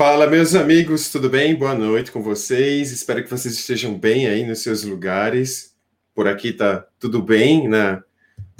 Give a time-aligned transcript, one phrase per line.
[0.00, 1.54] Fala, meus amigos, tudo bem?
[1.54, 2.90] Boa noite com vocês.
[2.90, 5.74] Espero que vocês estejam bem aí nos seus lugares.
[6.14, 8.02] Por aqui tá tudo bem, na,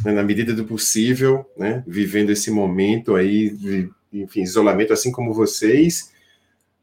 [0.05, 1.83] na medida do possível, né?
[1.87, 6.13] Vivendo esse momento aí de, enfim, isolamento, assim como vocês.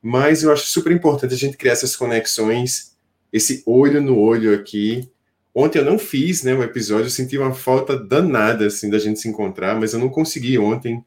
[0.02, 2.98] Mas eu acho super importante a gente criar essas conexões,
[3.32, 5.08] esse olho no olho aqui.
[5.54, 9.20] Ontem eu não fiz, né, o episódio, eu senti uma falta danada, assim, da gente
[9.20, 11.06] se encontrar, mas eu não consegui ontem,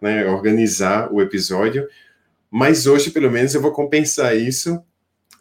[0.00, 1.84] né, organizar o episódio
[2.52, 4.78] mas hoje, pelo menos, eu vou compensar isso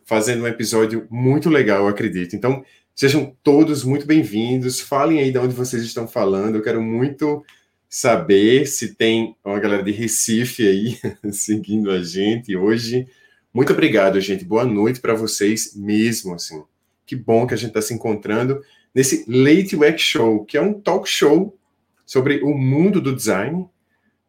[0.05, 2.37] fazendo um episódio muito legal, eu acredito.
[2.37, 2.63] Então,
[2.95, 4.79] sejam todos muito bem-vindos.
[4.79, 6.55] Falem aí de onde vocês estão falando.
[6.55, 7.43] Eu quero muito
[7.89, 10.97] saber se tem uma galera de Recife aí
[11.33, 13.05] seguindo a gente hoje.
[13.53, 14.45] Muito obrigado, gente.
[14.45, 16.63] Boa noite para vocês mesmo, assim.
[17.05, 18.61] Que bom que a gente está se encontrando
[18.95, 21.59] nesse Late Week Show, que é um talk show
[22.05, 23.67] sobre o mundo do design,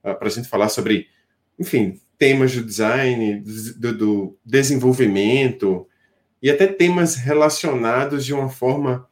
[0.03, 1.07] ah, para a gente falar sobre,
[1.57, 3.41] enfim, temas do design,
[3.77, 5.89] do, do, desenvolvimento
[6.41, 9.09] e até temas relacionados de uma forma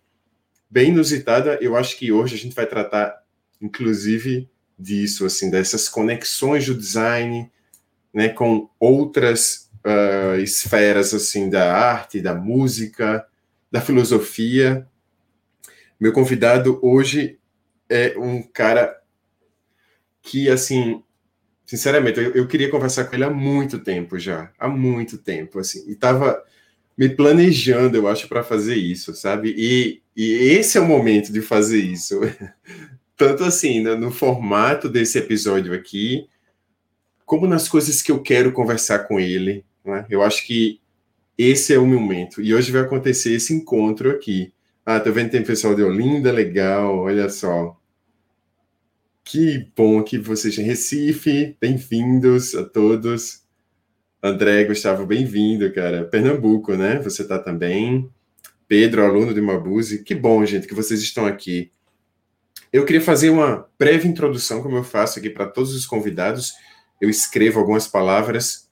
[0.71, 1.59] bem inusitada.
[1.61, 3.21] Eu acho que hoje a gente vai tratar,
[3.61, 7.51] inclusive, disso, assim, dessas conexões do design,
[8.15, 13.27] né, com outras uh, esferas, assim, da arte, da música,
[13.73, 14.87] da filosofia.
[15.99, 17.41] Meu convidado hoje
[17.89, 19.03] é um cara
[20.23, 21.03] que, assim,
[21.71, 25.89] Sinceramente, eu, eu, queria conversar com ele há muito tempo já, há muito tempo, assim,
[25.89, 26.43] e estava
[26.99, 29.55] me planejando, eu acho, para fazer isso, sabe?
[29.57, 32.19] E, e esse é o momento de fazer isso.
[33.17, 36.27] Tanto assim, no, no formato desse episódio aqui,
[37.25, 39.65] como nas coisas que eu quero conversar com ele.
[39.85, 40.05] Né?
[40.11, 40.81] Eu acho que
[41.39, 42.43] esse é o momento.
[42.43, 44.53] E hoje vai acontecer esse encontro aqui.
[44.85, 47.80] Ah, tô vendo que tem pessoal de Olinda, legal, olha só.
[49.31, 53.45] Que bom que vocês em Recife, bem-vindos a todos.
[54.21, 56.05] André, Gustavo, bem-vindo, cara.
[56.05, 56.99] Pernambuco, né?
[56.99, 58.11] Você tá também.
[58.67, 60.03] Pedro, aluno de Mabuse.
[60.03, 61.71] Que bom, gente, que vocês estão aqui.
[62.73, 66.53] Eu queria fazer uma breve introdução, como eu faço aqui para todos os convidados.
[67.01, 68.69] Eu escrevo algumas palavras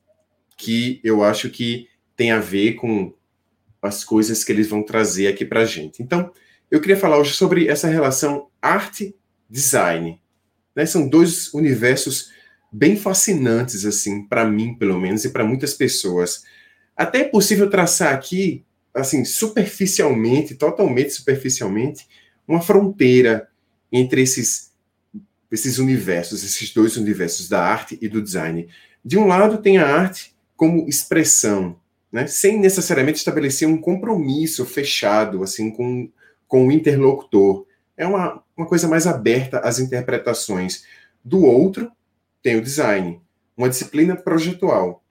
[0.57, 3.15] que eu acho que tem a ver com
[3.81, 6.03] as coisas que eles vão trazer aqui para a gente.
[6.03, 6.33] Então,
[6.69, 10.21] eu queria falar hoje sobre essa relação arte-design.
[10.79, 10.87] Né?
[10.87, 12.31] São dois universos
[12.71, 16.45] bem fascinantes, assim, para mim, pelo menos, e para muitas pessoas.
[16.97, 18.65] Até é possível traçar aqui,
[18.95, 22.07] assim, superficialmente, totalmente superficialmente,
[22.47, 23.49] uma fronteira
[23.91, 24.71] entre esses,
[25.51, 28.69] esses universos, esses dois universos da arte e do design.
[29.05, 31.77] De um lado, tem a arte como expressão,
[32.13, 36.09] né, sem necessariamente estabelecer um compromisso fechado assim com,
[36.47, 37.67] com o interlocutor.
[37.99, 40.85] É uma, uma coisa mais aberta às interpretações.
[41.23, 41.91] Do outro,
[42.43, 43.21] tem o design,
[43.57, 45.03] uma disciplina projetual,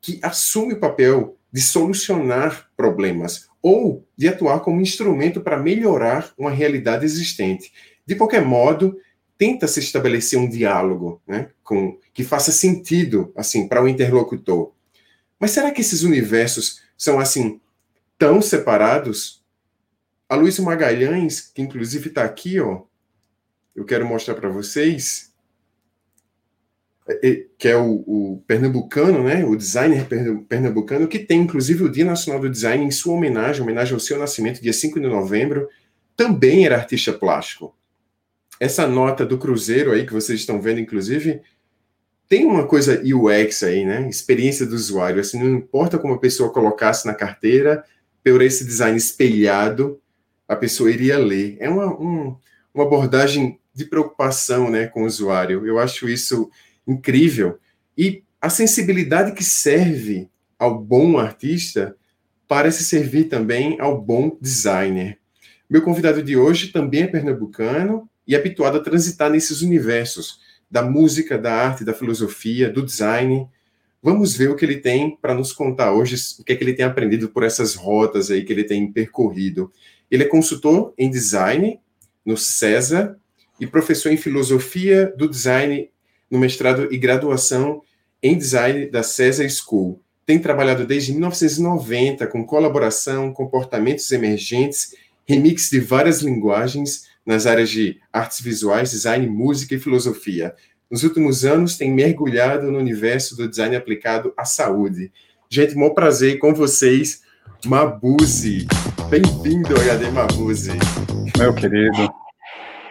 [0.00, 6.50] que assume o papel de solucionar problemas ou de atuar como instrumento para melhorar uma
[6.50, 7.72] realidade existente.
[8.06, 8.98] De qualquer modo,
[9.38, 14.72] tenta se estabelecer um diálogo né, com, que faça sentido assim para o interlocutor.
[15.40, 17.60] Mas será que esses universos são assim
[18.18, 19.43] tão separados?
[20.28, 22.82] A Luísa Magalhães, que inclusive está aqui, ó,
[23.74, 25.32] eu quero mostrar para vocês,
[27.06, 30.06] é, é, que é o, o, pernambucano, né, o designer
[30.48, 34.18] pernambucano, que tem inclusive o Dia Nacional do Design em sua homenagem, homenagem ao seu
[34.18, 35.68] nascimento, dia 5 de novembro,
[36.16, 37.76] também era artista plástico.
[38.58, 41.42] Essa nota do Cruzeiro aí, que vocês estão vendo, inclusive,
[42.28, 44.08] tem uma coisa UX aí, né?
[44.08, 45.20] Experiência do usuário.
[45.20, 47.84] Assim, não importa como a pessoa colocasse na carteira,
[48.22, 50.00] por esse design espelhado,
[50.48, 51.56] a pessoa iria ler.
[51.60, 52.36] É uma, um,
[52.72, 55.66] uma abordagem de preocupação né, com o usuário.
[55.66, 56.50] Eu acho isso
[56.86, 57.58] incrível.
[57.96, 61.96] E a sensibilidade que serve ao bom artista
[62.46, 65.18] parece servir também ao bom designer.
[65.68, 71.38] Meu convidado de hoje também é pernambucano e habituado a transitar nesses universos da música,
[71.38, 73.48] da arte, da filosofia, do design.
[74.02, 76.74] Vamos ver o que ele tem para nos contar hoje, o que é que ele
[76.74, 79.72] tem aprendido por essas rotas aí que ele tem percorrido.
[80.10, 81.80] Ele é consultor em design
[82.24, 83.18] no César
[83.60, 85.90] e professor em filosofia do design
[86.30, 87.82] no mestrado e graduação
[88.22, 90.00] em design da César School.
[90.26, 94.94] Tem trabalhado desde 1990 com colaboração, comportamentos emergentes,
[95.26, 100.54] remix de várias linguagens nas áreas de artes visuais, design, música e filosofia.
[100.90, 105.10] Nos últimos anos, tem mergulhado no universo do design aplicado à saúde.
[105.48, 107.22] Gente, maior prazer com vocês,
[107.66, 108.66] Mabuse.
[109.08, 110.72] Bem-vindo ao HD Mabuse.
[111.38, 112.12] Meu querido,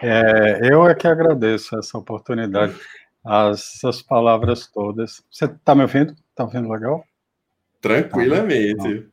[0.02, 2.74] é, eu é que agradeço essa oportunidade,
[3.52, 5.22] essas palavras todas.
[5.30, 6.12] Você está me ouvindo?
[6.30, 7.04] Está ouvindo legal?
[7.80, 9.06] Tranquilamente.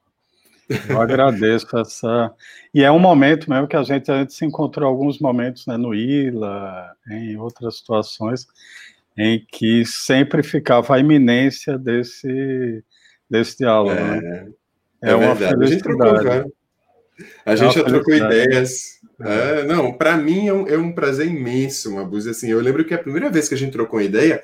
[0.89, 2.33] Eu agradeço essa.
[2.73, 5.77] E é um momento mesmo que a gente, a gente se encontrou alguns momentos né,
[5.77, 8.47] no ILA, em outras situações,
[9.15, 12.83] em que sempre ficava a iminência desse,
[13.29, 13.91] desse diálogo.
[13.91, 14.47] É, né?
[15.03, 15.68] É, é uma verdade.
[15.68, 16.51] felicidade.
[17.45, 19.00] A gente, é já trocou ideias.
[19.19, 22.30] É, não, para mim é um, é um, prazer imenso, Mabuse.
[22.30, 24.42] Assim, eu lembro que a primeira vez que a gente trocou ideia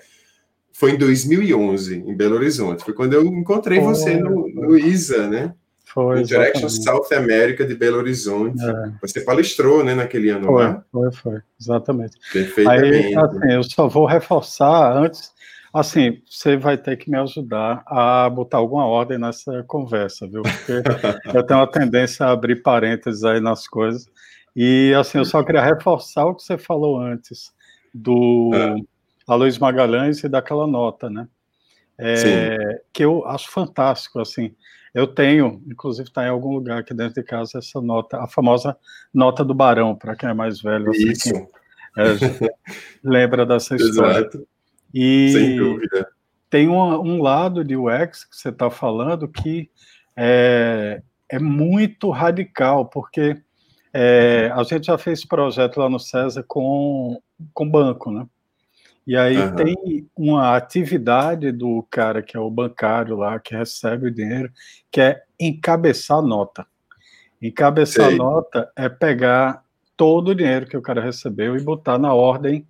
[0.71, 2.83] foi em 2011, em Belo Horizonte.
[2.83, 5.53] Foi quando eu encontrei você no, no ISA, né?
[5.85, 8.63] Foi, Direction South America de Belo Horizonte.
[8.63, 8.91] É.
[9.01, 10.83] Você palestrou, né, naquele ano foi, lá?
[10.91, 12.17] Foi, foi, exatamente.
[12.31, 13.07] Perfeitamente.
[13.07, 15.31] Aí, assim, eu só vou reforçar antes,
[15.79, 20.41] assim, você vai ter que me ajudar a botar alguma ordem nessa conversa, viu?
[20.41, 20.81] Porque
[21.37, 24.09] eu tenho uma tendência a abrir parênteses aí nas coisas.
[24.55, 27.53] E, assim, eu só queria reforçar o que você falou antes
[27.93, 29.33] do ah.
[29.33, 31.27] Aloysio Magalhães e daquela nota, né?
[31.99, 34.53] É, que eu acho fantástico, assim,
[34.93, 38.77] eu tenho, inclusive está em algum lugar aqui dentro de casa, essa nota, a famosa
[39.13, 40.89] nota do Barão, para quem é mais velho.
[40.89, 41.29] Assim, Isso.
[41.97, 42.49] é,
[43.03, 44.19] lembra dessa história.
[44.19, 44.47] Exato.
[44.93, 46.07] E Sem dúvida.
[46.49, 49.69] Tem um, um lado de UX que você está falando que
[50.15, 53.37] é, é muito radical, porque
[53.93, 57.21] é, a gente já fez projeto lá no César com,
[57.53, 58.25] com banco, né?
[59.05, 59.55] E aí uhum.
[59.55, 64.51] tem uma atividade do cara que é o bancário lá, que recebe o dinheiro,
[64.91, 66.67] que é encabeçar nota.
[67.41, 68.17] Encabeçar Sei.
[68.17, 69.63] nota é pegar
[69.95, 72.67] todo o dinheiro que o cara recebeu e botar na ordem,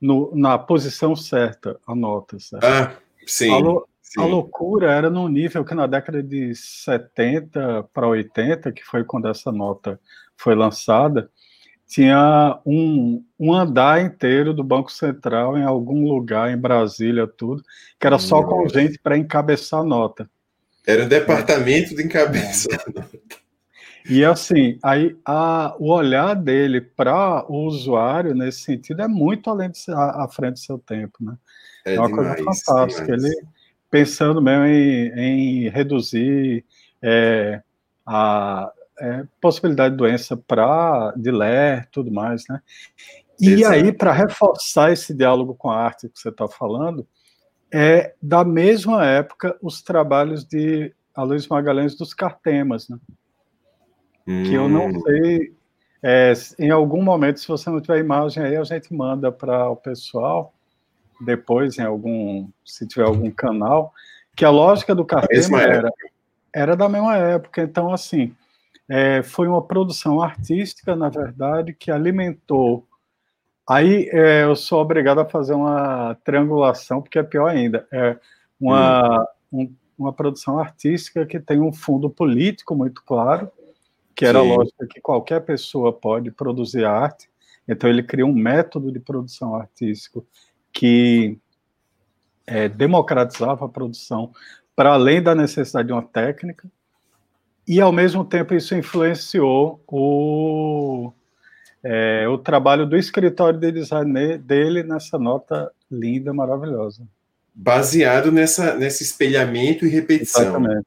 [0.00, 2.38] no, na posição certa, a nota.
[2.38, 2.64] Certo?
[2.64, 4.20] Ah, sim, a, lo, sim.
[4.20, 9.28] a loucura era num nível que na década de 70 para 80, que foi quando
[9.28, 10.00] essa nota
[10.36, 11.30] foi lançada,
[11.86, 17.62] tinha um, um andar inteiro do Banco Central em algum lugar em Brasília, tudo,
[17.98, 18.48] que era só Nossa.
[18.48, 20.28] com gente para encabeçar a nota.
[20.86, 23.18] Era um departamento de encabeçar a nota.
[24.08, 29.70] E assim, aí a, o olhar dele para o usuário nesse sentido é muito além
[29.70, 31.36] de à, à frente do seu tempo, né?
[31.84, 33.16] É, é uma demais, coisa fantástica.
[33.16, 33.24] Demais.
[33.24, 33.48] Ele
[33.90, 36.64] pensando mesmo em, em reduzir
[37.02, 37.62] é,
[38.06, 42.60] a é, possibilidade de doença para de ler, tudo mais, né?
[43.40, 43.74] E Exato.
[43.74, 47.06] aí, para reforçar esse diálogo com a arte que você está falando,
[47.72, 52.98] é da mesma época os trabalhos de Aloysio Magalhães dos Cartemas, né?
[54.28, 54.42] Hum.
[54.44, 55.00] Que eu não hum.
[55.00, 55.54] sei,
[56.02, 59.74] é, em algum momento, se você não tiver imagem aí, a gente manda para o
[59.74, 60.52] pessoal,
[61.18, 63.92] depois, em algum, se tiver algum canal,
[64.36, 65.90] que a lógica do Cartema era,
[66.54, 67.62] era da mesma época.
[67.62, 68.36] Então, assim,
[68.86, 72.86] é, foi uma produção artística, na verdade, que alimentou.
[73.66, 77.88] Aí é, eu sou obrigado a fazer uma triangulação, porque é pior ainda.
[77.90, 78.16] É
[78.60, 79.62] uma, hum.
[79.62, 83.50] um, uma produção artística que tem um fundo político muito claro,
[84.18, 84.50] que era Sim.
[84.50, 87.30] a lógica que qualquer pessoa pode produzir arte.
[87.68, 90.26] Então ele cria um método de produção artístico
[90.72, 91.38] que
[92.44, 94.32] é, democratizava a produção
[94.74, 96.68] para além da necessidade de uma técnica.
[97.64, 101.12] E, ao mesmo tempo, isso influenciou o,
[101.84, 107.06] é, o trabalho do escritório de design dele nessa nota linda, maravilhosa.
[107.54, 110.42] Baseado nessa, nesse espelhamento e repetição.
[110.42, 110.86] Exatamente.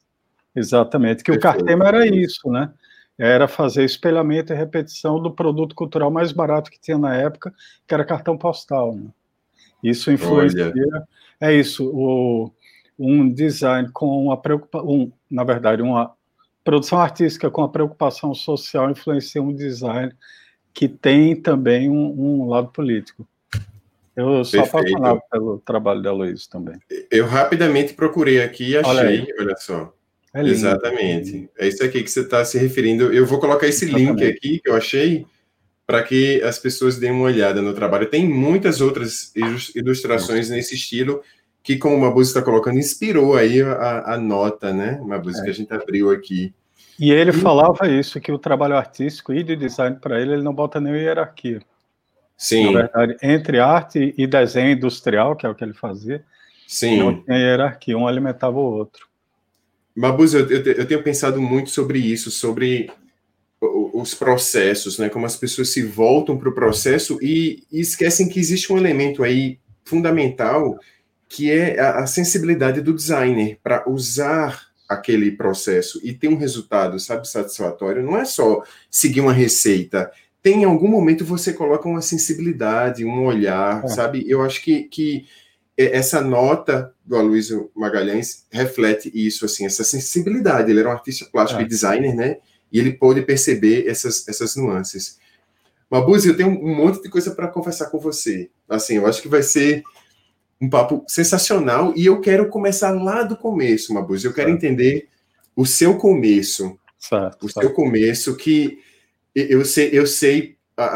[0.54, 1.24] Exatamente.
[1.24, 1.56] Que Perfeito.
[1.56, 2.74] o Cartema era isso, né?
[3.18, 7.54] Era fazer espelhamento e repetição do produto cultural mais barato que tinha na época,
[7.88, 8.96] que era cartão postal.
[8.96, 9.10] Né?
[9.84, 10.68] Isso influencia.
[10.68, 11.08] Olha.
[11.40, 11.90] É isso.
[11.94, 12.52] O,
[12.98, 16.14] um design com uma preocupação, um, na verdade, uma
[16.64, 20.14] produção artística com a preocupação social influencia um design
[20.74, 23.28] que tem também um, um lado político.
[24.16, 24.78] Eu sou Perfeito.
[24.78, 26.80] apaixonado pelo trabalho da Luiz também.
[27.10, 29.94] Eu rapidamente procurei aqui e achei, olha, olha só.
[30.34, 31.50] É Exatamente.
[31.58, 33.12] É isso aqui que você está se referindo.
[33.12, 34.24] Eu vou colocar esse Exatamente.
[34.24, 35.26] link aqui que eu achei
[35.86, 38.10] para que as pessoas deem uma olhada no trabalho.
[38.10, 39.34] Tem muitas outras
[39.76, 41.22] ilustrações nesse estilo
[41.62, 45.02] que, como o Mabuse está colocando, inspirou aí a, a nota, né?
[45.04, 45.44] Mabuse, é.
[45.44, 46.54] que a gente abriu aqui.
[46.98, 47.34] E ele e...
[47.34, 51.02] falava isso, que o trabalho artístico e de design para ele, ele não bota nenhuma
[51.02, 51.62] hierarquia.
[52.38, 52.72] Sim.
[52.72, 56.24] Na verdade, entre arte e desenho industrial, que é o que ele fazia,
[56.68, 57.00] Sim.
[57.00, 59.11] não tinha hierarquia, um alimentava o outro.
[59.96, 62.90] Mabuse, eu, eu, eu tenho pensado muito sobre isso, sobre
[63.62, 65.10] os processos, né?
[65.10, 69.24] Como as pessoas se voltam para o processo e, e, esquecem que existe um elemento
[69.24, 70.80] aí fundamental
[71.30, 77.28] que é a, sensibilidade do designer para usar aquele processo e ter um resultado, sabe,
[77.28, 78.04] satisfatório.
[78.04, 80.12] Não é só seguir uma receita.
[80.44, 83.88] Tem em algum momento você coloca uma sensibilidade, um olhar, é.
[83.88, 84.26] sabe?
[84.28, 85.26] Eu acho que, que
[85.88, 90.70] essa nota do Aloysio Magalhães reflete isso, assim, essa sensibilidade.
[90.70, 91.64] Ele era um artista plástico é.
[91.64, 92.38] e designer, né?
[92.72, 95.20] E ele pôde perceber essas, essas nuances.
[95.90, 98.50] Mabuse, eu tenho um monte de coisa para conversar com você.
[98.70, 99.84] Assim, eu acho que vai ser
[100.60, 104.26] um papo sensacional e eu quero começar lá do começo, Mabuse.
[104.26, 104.64] Eu quero certo.
[104.64, 105.10] entender
[105.56, 106.78] o seu começo.
[106.98, 107.66] Certo, o certo.
[107.66, 108.80] seu começo, que
[109.36, 110.56] eu sei, eu sei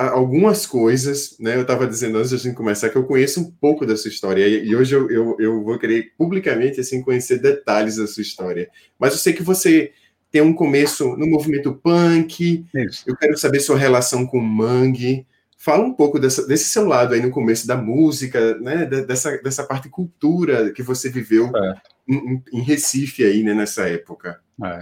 [0.09, 1.55] algumas coisas, né?
[1.55, 4.09] Eu estava dizendo antes de a gente começar que eu conheço um pouco da sua
[4.09, 8.69] história e hoje eu, eu, eu vou querer publicamente assim conhecer detalhes da sua história.
[8.99, 9.91] Mas eu sei que você
[10.31, 12.65] tem um começo no movimento punk.
[12.75, 13.03] Isso.
[13.07, 15.25] Eu quero saber sua relação com o mangue.
[15.57, 18.85] Fala um pouco dessa, desse seu lado aí no começo da música, né?
[18.85, 21.75] Dessa, dessa parte cultura que você viveu é.
[22.07, 23.53] em, em, Recife aí, né?
[23.53, 24.41] Nessa época.
[24.63, 24.79] É.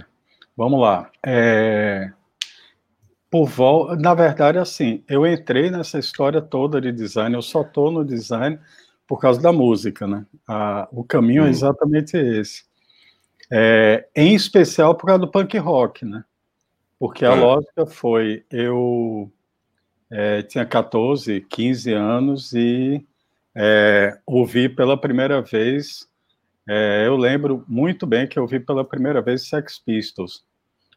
[0.56, 1.10] Vamos lá.
[1.24, 2.10] É...
[3.34, 3.96] Por.
[3.98, 7.34] Na verdade, assim, eu entrei nessa história toda de design.
[7.34, 8.60] Eu só estou no design
[9.08, 10.24] por causa da música, né?
[10.46, 10.88] A...
[10.92, 11.46] O caminho hum.
[11.46, 12.62] é exatamente esse.
[13.50, 14.06] É...
[14.14, 16.24] Em especial por causa do punk rock, né?
[16.96, 17.34] Porque a é.
[17.34, 19.28] lógica foi eu
[20.08, 23.04] é, tinha 14, 15 anos e
[23.52, 26.08] é, ouvi pela primeira vez.
[26.68, 30.44] É, eu lembro muito bem que eu ouvi pela primeira vez Sex Pistols,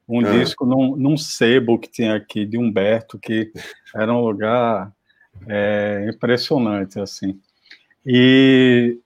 [0.08, 0.32] um ah.
[0.32, 3.52] disco num, num, sebo que tinha aqui de Humberto, que
[3.96, 4.92] era um lugar
[5.48, 7.40] é, impressionante assim.
[8.06, 8.98] E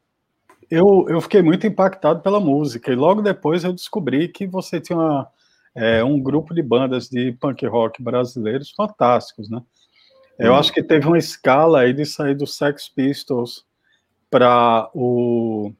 [0.70, 4.98] eu, eu fiquei muito impactado pela música e logo depois eu descobri que você tinha
[4.98, 5.27] uma,
[5.74, 9.62] é, um grupo de bandas de punk rock brasileiros fantásticos, né?
[10.39, 13.63] Eu acho que teve uma escala aí de sair do Sex Pistols
[14.27, 15.72] para o.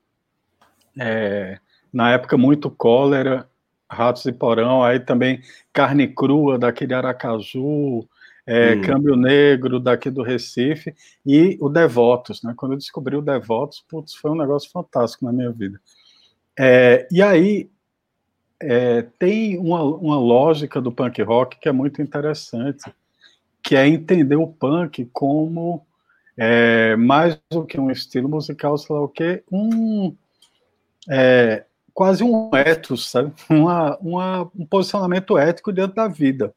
[0.99, 1.57] É,
[1.91, 3.49] na época, muito cólera,
[3.91, 5.41] Ratos e Porão, aí também
[5.74, 8.07] Carne Crua, daquele Aracaju,
[8.48, 8.81] é, hum.
[8.81, 10.95] Câmbio Negro, daqui do Recife,
[11.25, 12.53] e o Devotos, né?
[12.55, 15.79] Quando eu descobri o Devotos, putz, foi um negócio fantástico na minha vida.
[16.57, 17.69] É, e aí,
[18.62, 22.91] é, tem uma, uma lógica do punk rock que é muito interessante,
[23.62, 25.86] que é entender o punk como
[26.38, 30.15] é, mais do que um estilo musical, sei lá o que, um,
[31.10, 33.33] é, quase um ethos, sabe?
[33.50, 36.53] Uma, uma, um posicionamento ético dentro da vida.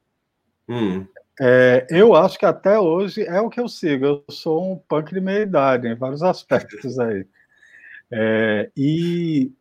[0.68, 1.06] Hum.
[1.40, 4.04] É, eu acho que até hoje é o que eu sigo.
[4.04, 7.26] Eu sou um punk de meia idade em vários aspectos aí.
[8.10, 9.52] É, e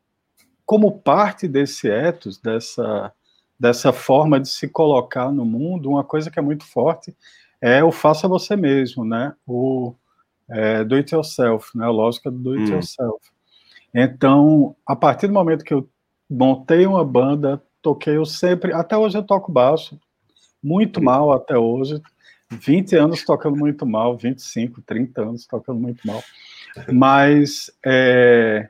[0.65, 3.11] como parte desse ethos, dessa,
[3.59, 7.15] dessa forma de se colocar no mundo, uma coisa que é muito forte
[7.59, 9.33] é o faça você mesmo, né?
[9.47, 9.95] O
[10.49, 11.85] é, do it yourself, né?
[11.85, 12.75] A lógica do do it hum.
[12.75, 13.32] yourself.
[13.93, 15.87] Então, a partir do momento que eu
[16.29, 19.99] montei uma banda, toquei eu sempre, até hoje eu toco baixo,
[20.61, 22.01] muito mal até hoje,
[22.49, 26.23] 20 anos tocando muito mal, 25, 30 anos tocando muito mal.
[26.91, 28.69] Mas é,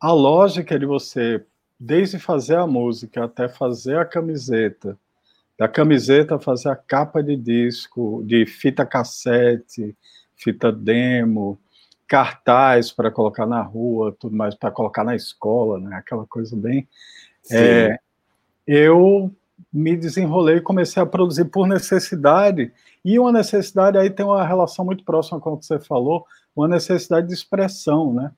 [0.00, 1.44] a lógica de você,
[1.78, 4.96] desde fazer a música até fazer a camiseta,
[5.58, 9.96] da camiseta fazer a capa de disco, de fita cassete,
[10.36, 11.58] fita demo,
[12.06, 15.96] cartaz para colocar na rua, tudo mais para colocar na escola, né?
[15.96, 16.88] Aquela coisa bem.
[17.50, 17.98] É,
[18.66, 19.30] eu
[19.72, 22.72] me desenrolei e comecei a produzir por necessidade.
[23.04, 26.68] E uma necessidade aí tem uma relação muito próxima com o que você falou, uma
[26.68, 28.32] necessidade de expressão, né?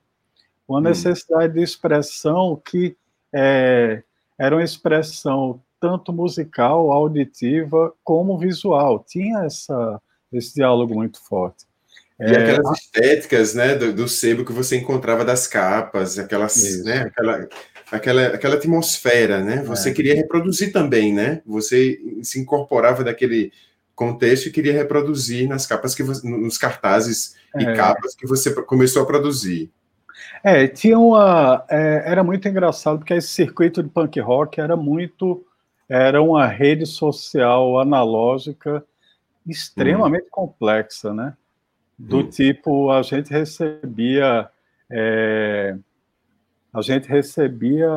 [0.66, 0.82] Uma hum.
[0.82, 2.96] necessidade de expressão que
[3.32, 4.02] é,
[4.38, 9.04] era uma expressão tanto musical, auditiva, como visual.
[9.06, 10.00] Tinha essa,
[10.32, 11.67] esse diálogo muito forte.
[12.20, 17.02] E é, aquelas estéticas, né, do, do, sebo que você encontrava das capas, aquelas, né,
[17.02, 17.48] aquela,
[17.92, 19.62] aquela, aquela atmosfera, né?
[19.62, 19.92] Você é.
[19.92, 21.42] queria reproduzir também, né?
[21.46, 23.52] Você se incorporava daquele
[23.94, 27.62] contexto e queria reproduzir nas capas que você, nos cartazes é.
[27.62, 29.70] e capas que você começou a produzir.
[30.42, 35.44] É, tinha uma, é, era muito engraçado porque esse circuito de punk rock era muito,
[35.88, 38.84] era uma rede social analógica
[39.46, 40.30] extremamente hum.
[40.30, 41.34] complexa, né?
[41.98, 42.28] Do hum.
[42.28, 44.48] tipo, a gente recebia,
[44.90, 45.76] é,
[46.72, 47.88] a gente recebia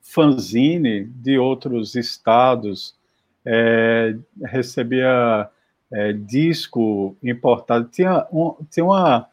[0.00, 2.96] fanzine de outros estados,
[3.44, 5.48] é, recebia
[5.92, 9.28] é, disco importado, tinha, um, tinha uma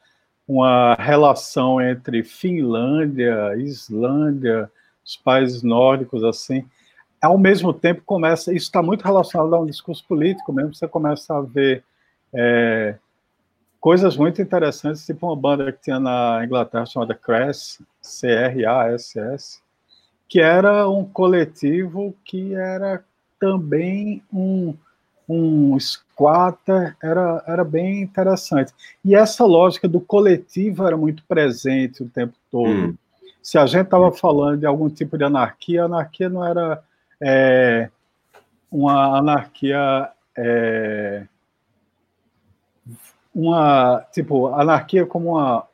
[0.51, 4.69] uma relação entre Finlândia, Islândia,
[5.05, 6.65] os países nórdicos, assim.
[7.21, 11.37] Ao mesmo tempo, começa, isso está muito relacionado a um discurso político mesmo, você começa
[11.37, 11.85] a ver
[12.33, 12.97] é,
[13.81, 19.59] coisas muito interessantes, tipo uma banda que tinha na Inglaterra chamada Crass, C-R-A-S-S,
[20.29, 23.03] que era um coletivo que era
[23.39, 24.73] também um
[25.27, 28.73] um squatter, era, era bem interessante.
[29.03, 32.69] E essa lógica do coletivo era muito presente o tempo todo.
[32.69, 32.95] Hum.
[33.41, 36.83] Se a gente estava falando de algum tipo de anarquia, a anarquia não era
[37.21, 37.89] é,
[38.69, 40.09] uma anarquia.
[40.37, 41.25] É,
[43.33, 45.67] uma tipo anarquia como uma,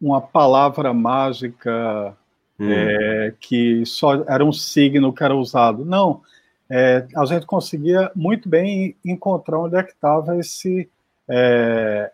[0.00, 2.16] uma palavra mágica
[2.58, 2.70] hum.
[2.70, 5.84] é, que só era um signo que era usado.
[5.84, 6.22] Não,
[6.70, 10.88] é, a gente conseguia muito bem encontrar onde é que estava esse
[11.28, 12.10] é,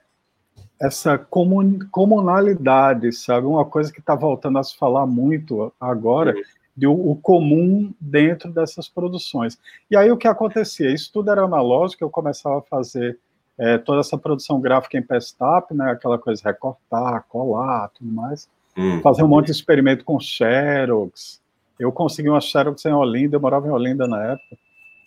[0.82, 3.46] essa comun, comunalidade, sabe?
[3.46, 6.34] Uma coisa que está voltando a se falar muito agora,
[6.76, 9.56] de o, o, comum dentro dessas produções.
[9.88, 10.90] E aí o que acontecia?
[10.92, 13.16] Isso tudo era analógico, eu começava a fazer
[13.62, 15.92] é, toda essa produção gráfica em Pestap, né?
[15.92, 18.48] Aquela coisa recortar, colar, tudo mais.
[18.76, 19.00] Hum.
[19.00, 21.40] Fazer um monte de experimento com Xerox,
[21.78, 24.58] eu consegui uma Xerox em Olinda, eu morava em Olinda na época,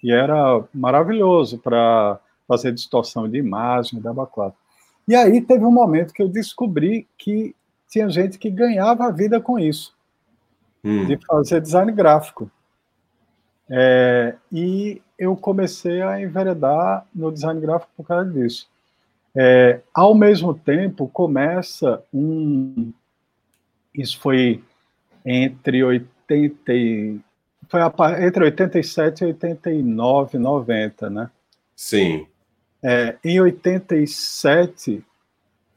[0.01, 4.57] e era maravilhoso para fazer distorção de imagem, dava quatro.
[5.05, 7.53] E aí teve um momento que eu descobri que
[7.89, 9.93] tinha gente que ganhava a vida com isso,
[10.81, 11.05] hum.
[11.05, 12.49] de fazer design gráfico.
[13.69, 18.69] É, e eu comecei a enveredar no design gráfico por causa disso.
[19.35, 22.93] É, ao mesmo tempo, começa um.
[23.93, 24.63] Isso foi
[25.25, 26.73] entre 80,
[27.67, 27.81] foi
[28.25, 31.29] entre 87 e 89, 90, né?
[31.75, 32.27] Sim.
[32.83, 35.03] É, em 87,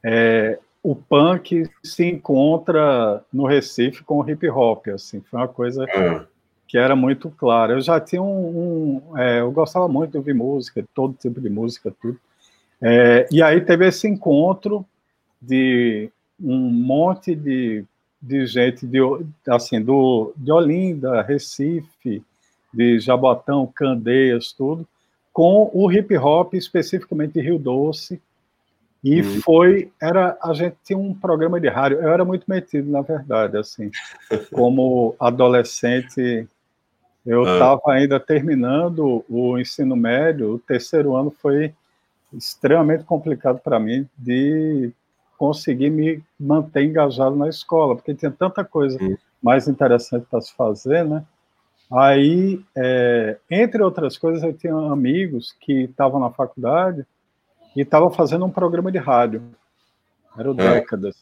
[0.04, 5.84] é, o punk se encontra no Recife com o hip hop, assim, foi uma coisa
[5.84, 6.26] ah.
[6.68, 7.72] Que era muito clara.
[7.72, 11.50] Eu já tinha um, um é, eu gostava muito de ouvir música, todo tipo de
[11.50, 12.20] música, tudo.
[12.80, 14.84] É, e aí teve esse encontro
[15.42, 17.84] de um monte de
[18.20, 18.98] de gente de,
[19.48, 22.22] assim, do, de Olinda, Recife,
[22.74, 24.86] de Jabotão, Candeias, tudo,
[25.32, 28.20] com o hip hop, especificamente de Rio Doce.
[29.02, 29.40] E uhum.
[29.42, 33.56] foi, era, a gente tinha um programa de rádio, eu era muito metido, na verdade,
[33.56, 33.90] assim,
[34.52, 36.48] como adolescente,
[37.28, 37.92] eu estava ah.
[37.92, 41.74] ainda terminando o ensino médio, o terceiro ano foi
[42.32, 44.90] extremamente complicado para mim de
[45.36, 48.98] conseguir me manter engajado na escola, porque tinha tanta coisa
[49.42, 51.22] mais interessante para se fazer, né?
[51.92, 57.06] Aí, é, entre outras coisas, eu tinha amigos que estavam na faculdade
[57.76, 59.42] e estavam fazendo um programa de rádio.
[60.36, 60.54] Eram é.
[60.54, 61.16] décadas.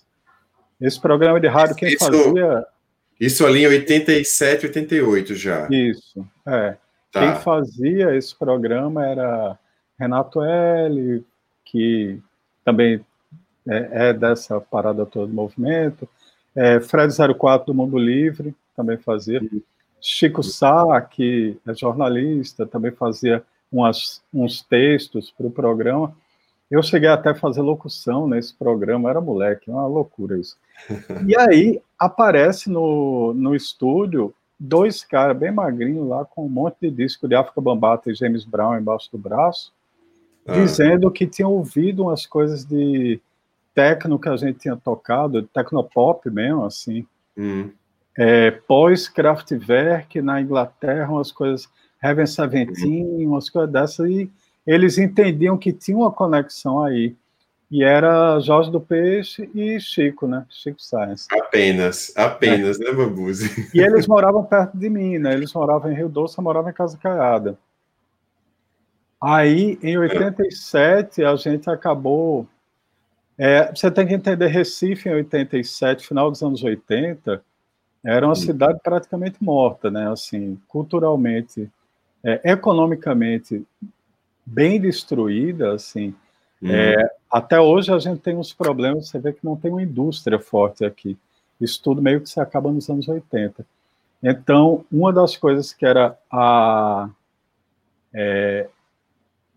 [0.80, 2.64] Esse programa de rádio, quem isso, fazia.
[3.20, 5.68] Isso ali em 87, 88 já.
[5.70, 6.76] Isso, é.
[7.10, 7.20] Tá.
[7.20, 9.58] Quem fazia esse programa era
[9.98, 11.24] Renato L,
[11.64, 12.20] que
[12.64, 13.04] também
[13.66, 16.08] é, é dessa parada toda do movimento.
[16.54, 19.40] É, Fred 04 do Mundo Livre também fazia.
[20.00, 26.14] Chico Sá, que é jornalista, também fazia umas, uns textos para o programa.
[26.70, 30.56] Eu cheguei até a fazer locução nesse programa, era moleque, uma loucura isso.
[31.26, 36.90] E aí aparece no, no estúdio dois caras bem magrinhos lá com um monte de
[36.90, 39.72] disco de África Bambata e James Brown embaixo do braço,
[40.46, 40.52] ah.
[40.54, 43.20] dizendo que tinham ouvido umas coisas de
[43.74, 47.06] techno que a gente tinha tocado, tecnopop mesmo, assim.
[47.36, 47.70] Hum.
[48.16, 51.68] É, Pós-Kraftwerk na Inglaterra, umas coisas,
[52.02, 53.32] Heaven Seventeen, hum.
[53.32, 54.30] umas coisas dessas, e
[54.66, 57.14] eles entendiam que tinha uma conexão aí.
[57.70, 60.46] E era Jorge do Peixe e Chico, né?
[60.48, 61.26] Chico Science.
[61.32, 62.84] Apenas, apenas, é.
[62.84, 63.68] né, Bambuzi?
[63.74, 65.34] E eles moravam perto de mim, né?
[65.34, 67.58] Eles moravam em Rio Doce, eu morava em Casa Caiada.
[69.20, 72.46] Aí, em 87, a gente acabou.
[73.36, 77.42] É, você tem que entender, Recife, em 87, final dos anos 80,
[78.04, 80.08] era uma cidade praticamente morta, né?
[80.08, 81.68] Assim, culturalmente,
[82.22, 83.66] é, economicamente
[84.44, 86.14] bem destruída, assim.
[86.62, 86.70] Hum.
[86.70, 86.96] É,
[87.30, 90.84] até hoje a gente tem uns problemas, você vê que não tem uma indústria forte
[90.84, 91.16] aqui.
[91.60, 93.64] Isso tudo meio que se acaba nos anos 80.
[94.22, 97.08] Então, uma das coisas que era a,
[98.12, 98.68] é,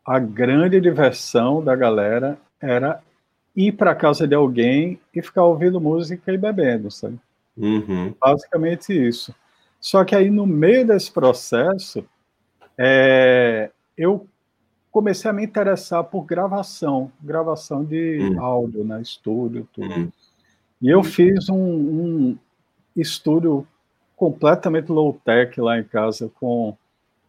[0.06, 3.02] a grande diversão da galera era
[3.56, 7.20] ir para casa de alguém e ficar ouvindo música e bebendo, sabe?
[7.58, 8.14] Uhum.
[8.20, 9.34] Basicamente isso.
[9.80, 12.06] Só que aí, no meio desse processo,
[12.78, 14.26] é, eu
[14.92, 18.42] comecei a me interessar por gravação, gravação de hum.
[18.42, 19.94] áudio, né, estúdio, tudo.
[19.94, 20.12] Hum.
[20.82, 22.38] E eu fiz um, um
[22.96, 23.68] estúdio
[24.16, 26.76] completamente low-tech lá em casa, com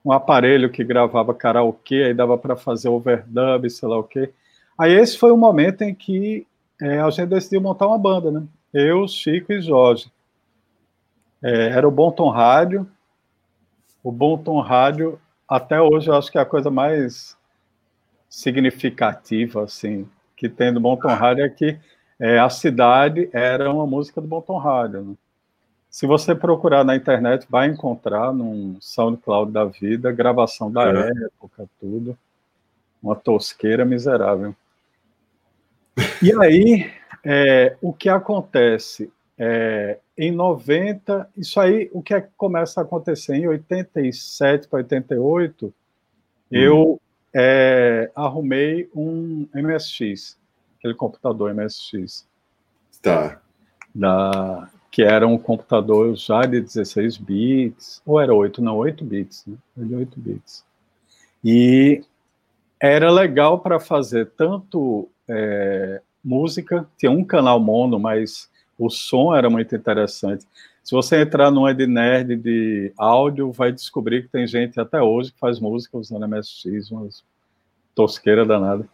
[0.04, 4.32] um aparelho que gravava karaokê, aí dava para fazer overdub, sei lá o quê.
[4.78, 6.46] Aí esse foi o momento em que
[6.80, 8.42] é, a gente decidiu montar uma banda, né?
[8.72, 10.10] Eu, Chico e Jorge.
[11.42, 12.88] É, era o Bom Tom Rádio.
[14.02, 17.36] O Bom Tom Rádio, até hoje, eu acho que é a coisa mais
[18.30, 20.08] significativa assim
[20.40, 21.78] que tem do Bom Tom Rádio é que
[22.18, 25.02] é, a cidade era uma música do Bom Tom Rádio.
[25.02, 25.14] Né?
[25.90, 31.10] Se você procurar na internet, vai encontrar num SoundCloud da vida, gravação da é.
[31.26, 32.16] época, tudo.
[33.02, 34.54] Uma tosqueira miserável.
[36.22, 36.90] E aí,
[37.24, 39.12] é, o que acontece?
[39.36, 43.34] É, em 90, isso aí, o que é que começa a acontecer?
[43.34, 45.72] Em 87 para 88, hum.
[46.50, 47.00] eu
[47.34, 50.38] é, arrumei um MSX,
[50.78, 52.26] aquele computador MSX.
[53.02, 53.40] Tá.
[53.94, 59.44] Da, que era um computador já de 16 bits, ou era 8, não, 8 bits,
[59.46, 59.56] né?
[59.76, 60.64] De 8 bits.
[61.44, 62.02] E
[62.80, 69.48] era legal para fazer tanto é, música, tinha um canal mono, mas o som era
[69.48, 70.46] muito interessante.
[70.82, 75.32] Se você entrar no Ed Nerd de áudio, vai descobrir que tem gente até hoje
[75.32, 77.22] que faz música usando MSX, umas
[77.94, 78.86] tosqueira danada.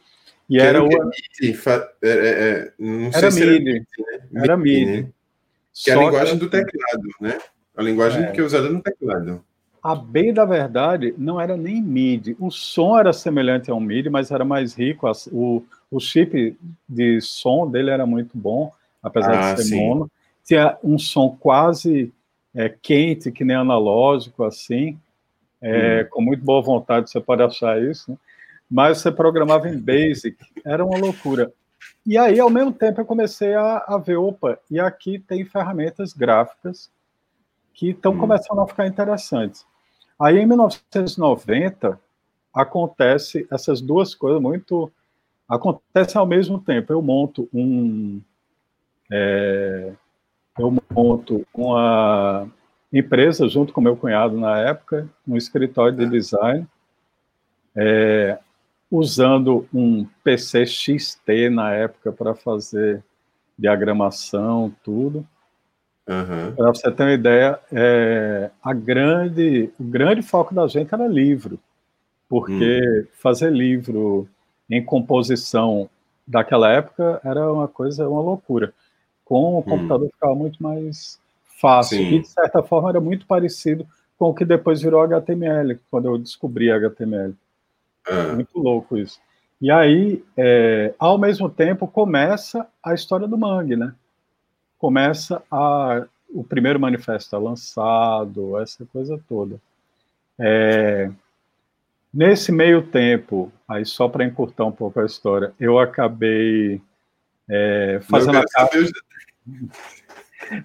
[0.48, 0.88] E era, o.
[0.88, 1.58] MIDI,
[2.02, 3.86] é, é, é, era sei MIDI.
[3.86, 4.32] Era MIDI.
[4.32, 4.42] Né?
[4.42, 5.02] Era MIDI.
[5.02, 5.08] Né?
[5.72, 7.38] Que é a linguagem do teclado, né?
[7.76, 8.30] A linguagem é.
[8.30, 9.44] que é usada no teclado.
[9.82, 12.36] A bem da verdade, não era nem MIDI.
[12.40, 15.10] O som era semelhante ao MIDI, mas era mais rico.
[15.30, 16.56] O, o chip
[16.88, 18.72] de som dele era muito bom,
[19.02, 19.76] apesar ah, de ser sim.
[19.76, 20.10] mono
[20.46, 22.12] tinha um som quase
[22.54, 24.98] é, quente, que nem analógico, assim,
[25.60, 26.08] é, hum.
[26.10, 28.16] com muito boa vontade, você pode achar isso, né?
[28.70, 31.52] mas você programava em Basic, era uma loucura.
[32.04, 36.12] E aí, ao mesmo tempo, eu comecei a, a ver, opa, e aqui tem ferramentas
[36.12, 36.90] gráficas
[37.74, 38.18] que estão hum.
[38.18, 39.66] começando a ficar interessantes.
[40.18, 42.00] Aí, em 1990,
[42.54, 44.90] acontece essas duas coisas muito
[45.48, 46.92] acontecem ao mesmo tempo.
[46.92, 48.20] Eu monto um
[49.10, 49.92] é,
[50.58, 52.48] eu monto uma
[52.92, 56.66] empresa junto com meu cunhado na época, um escritório de design,
[57.74, 58.38] é,
[58.90, 63.02] usando um PC XT na época para fazer
[63.58, 65.26] diagramação, tudo.
[66.06, 66.54] Uhum.
[66.54, 71.58] Para você ter uma ideia, é, a grande, o grande foco da gente era livro,
[72.28, 73.06] porque uhum.
[73.20, 74.28] fazer livro
[74.70, 75.90] em composição
[76.26, 78.72] daquela época era uma coisa, uma loucura.
[79.26, 79.62] Com o hum.
[79.62, 81.20] computador ficava muito mais
[81.60, 81.98] fácil.
[81.98, 82.14] Sim.
[82.14, 83.86] E, de certa forma, era muito parecido
[84.16, 87.34] com o que depois virou HTML, quando eu descobri HTML.
[88.06, 88.32] Ah.
[88.34, 89.20] Muito louco isso.
[89.60, 93.94] E aí, é, ao mesmo tempo, começa a história do Mangue, né?
[94.78, 99.60] Começa a, o primeiro manifesto lançado, essa coisa toda.
[100.38, 101.10] É,
[102.12, 106.80] nesse meio tempo, aí só para encurtar um pouco a história, eu acabei
[107.48, 108.76] é, fazendo a capa.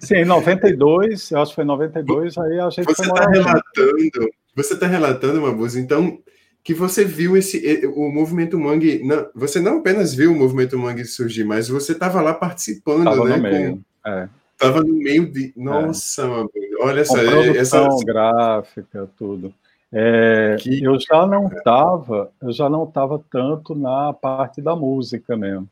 [0.00, 4.30] Sim, em 92, eu acho que foi em 92, aí a gente Você está relatando,
[4.54, 6.18] você está relatando, Mabuz, então,
[6.62, 11.04] que você viu esse o movimento Mangue, não, você não apenas viu o movimento Mangue
[11.04, 13.36] surgir, mas você estava lá participando, tava né?
[13.36, 14.28] No meio, com, é.
[14.58, 15.52] Tava no meio de.
[15.56, 16.84] Nossa, é.
[16.84, 17.18] olha só.
[17.20, 19.52] Essa gráfica, tudo.
[19.92, 20.82] É, que...
[20.82, 25.68] Eu já não estava, eu já não estava tanto na parte da música mesmo,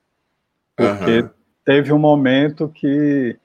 [0.80, 1.28] porque
[1.64, 3.36] teve um momento que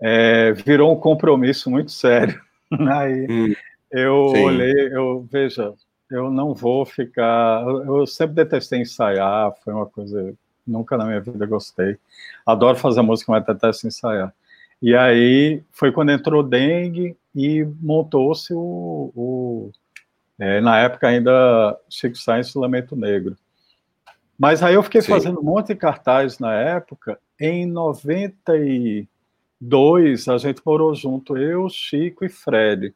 [0.00, 2.40] é, virou um compromisso muito sério.
[2.90, 3.54] Aí hum,
[3.90, 4.44] eu sim.
[4.44, 5.72] olhei, eu veja,
[6.10, 7.62] eu não vou ficar.
[7.66, 10.34] Eu sempre detestei ensaiar, foi uma coisa
[10.66, 11.98] nunca na minha vida gostei.
[12.46, 14.32] Adoro fazer música, mas detesto ensaiar.
[14.80, 19.70] E aí foi quando entrou dengue e montou-se o, o
[20.38, 23.36] é, na época ainda Chico Sainz Lamento Negro.
[24.40, 25.08] Mas aí eu fiquei Sim.
[25.08, 27.20] fazendo um monte de cartaz na época.
[27.38, 32.94] Em 92 a gente morou junto, eu, Chico e Fred.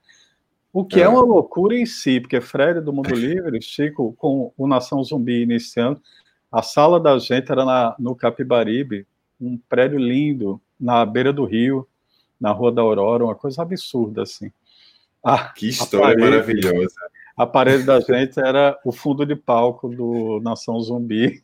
[0.73, 1.03] O que é.
[1.03, 5.43] é uma loucura em si, porque Fred do Mundo Livre, Chico com o Nação Zumbi
[5.43, 6.01] iniciando,
[6.51, 9.07] a sala da gente era na, no Capibaribe,
[9.39, 11.87] um prédio lindo, na beira do rio,
[12.41, 14.51] na Rua da Aurora, uma coisa absurda, assim.
[15.23, 16.95] Ah, que história parede, maravilhosa.
[17.37, 21.43] A parede da gente era o fundo de palco do Nação Zumbi,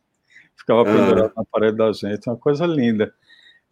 [0.57, 0.85] ficava ah.
[0.85, 3.13] pendurado na parede da gente, uma coisa linda.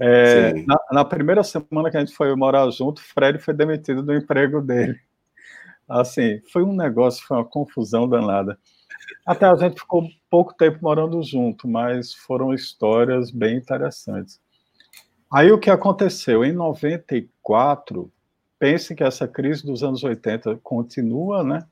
[0.01, 4.15] É, na, na, primeira semana que a gente foi morar junto, Fred foi demitido do
[4.15, 4.97] emprego dele.
[5.89, 8.59] Assim, foi um negócio, foi uma confusão danada.
[9.27, 14.41] Até a gente ficou pouco tempo morando junto, mas foram histórias bem interessantes.
[15.33, 16.45] Aí o que aconteceu?
[16.45, 18.11] Em 94,
[18.59, 21.67] pense que essa crise dos anos 80 continua, né?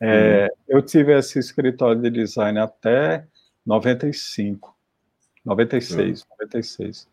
[0.00, 0.56] É, hum.
[0.68, 3.26] Eu tive esse escritório de design até
[3.66, 4.74] 95,
[5.44, 6.24] 96, hum.
[6.40, 7.08] 96.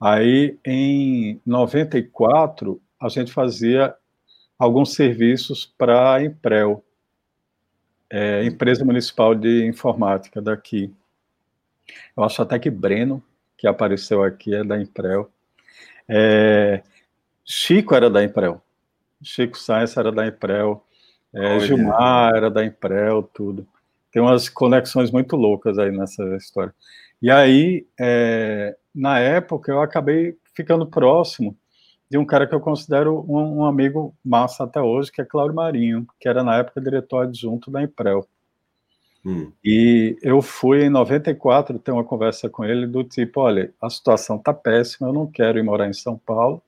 [0.00, 3.94] Aí, em 94, a gente fazia
[4.58, 6.84] alguns serviços para a Emprel,
[8.10, 10.94] é, Empresa Municipal de Informática daqui.
[12.16, 13.22] Eu acho até que Breno
[13.58, 15.30] que apareceu aqui é da Imprel.
[16.08, 16.82] É,
[17.44, 18.62] Chico era da Imprel.
[19.20, 20.82] Chico Sainz era da Imprel.
[21.34, 23.66] É, Gilmar era da Imprel, tudo.
[24.10, 26.74] Tem umas conexões muito loucas aí nessa história.
[27.20, 31.56] E aí, é, na época, eu acabei ficando próximo
[32.10, 35.54] de um cara que eu considero um, um, amigo massa até hoje, que é Cláudio
[35.54, 38.26] Marinho, que era na época diretor adjunto da Imprel.
[39.24, 39.52] Hum.
[39.62, 44.38] E eu fui em 94 ter uma conversa com ele do tipo, olha, a situação
[44.38, 46.62] tá péssima, eu não quero ir morar em São Paulo.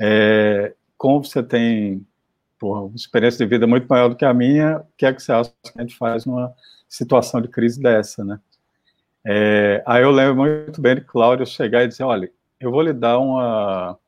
[0.00, 2.04] É, como você tem
[2.58, 5.22] porra, uma experiência de vida muito maior do que a minha, o que é que
[5.22, 6.52] você acha que a gente faz numa
[6.88, 8.40] situação de crise dessa, né?
[9.24, 12.92] É, aí eu lembro muito bem de Cláudio chegar e dizer, olha, eu vou lhe
[12.92, 13.98] dar uma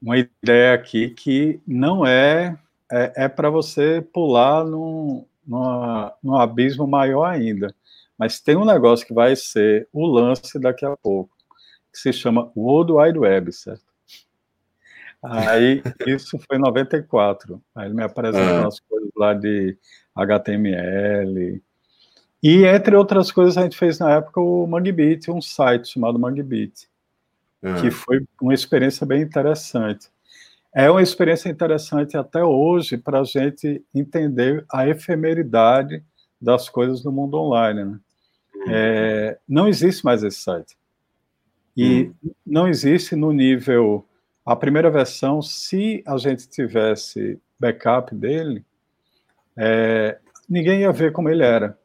[0.00, 2.58] uma ideia aqui que não é
[2.90, 7.74] é, é para você pular num, numa, num abismo maior ainda.
[8.18, 11.34] Mas tem um negócio que vai ser o lance daqui a pouco,
[11.92, 13.89] que se chama World Wide Web, certo?
[15.22, 17.62] Aí, isso foi em 94.
[17.74, 18.66] Aí ele me apresentou ah.
[18.66, 19.76] as coisas lá de
[20.14, 21.62] HTML.
[22.42, 26.88] E, entre outras coisas, a gente fez na época o Mangbit, um site chamado Mangbit,
[27.62, 27.80] ah.
[27.80, 30.10] que foi uma experiência bem interessante
[30.74, 36.02] é uma experiência interessante até hoje para a gente entender a efemeridade
[36.40, 37.84] das coisas no mundo online.
[37.84, 37.98] Né?
[38.54, 38.64] Uhum.
[38.68, 40.76] É, não existe mais esse site.
[41.76, 42.30] E hum.
[42.46, 44.04] não existe no nível.
[44.50, 48.64] A primeira versão, se a gente tivesse backup dele,
[49.56, 51.78] é, ninguém ia ver como ele era.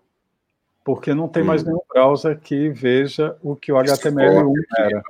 [0.83, 1.45] Porque não tem hum.
[1.45, 5.03] mais nenhum browser que veja o que o HTML1 era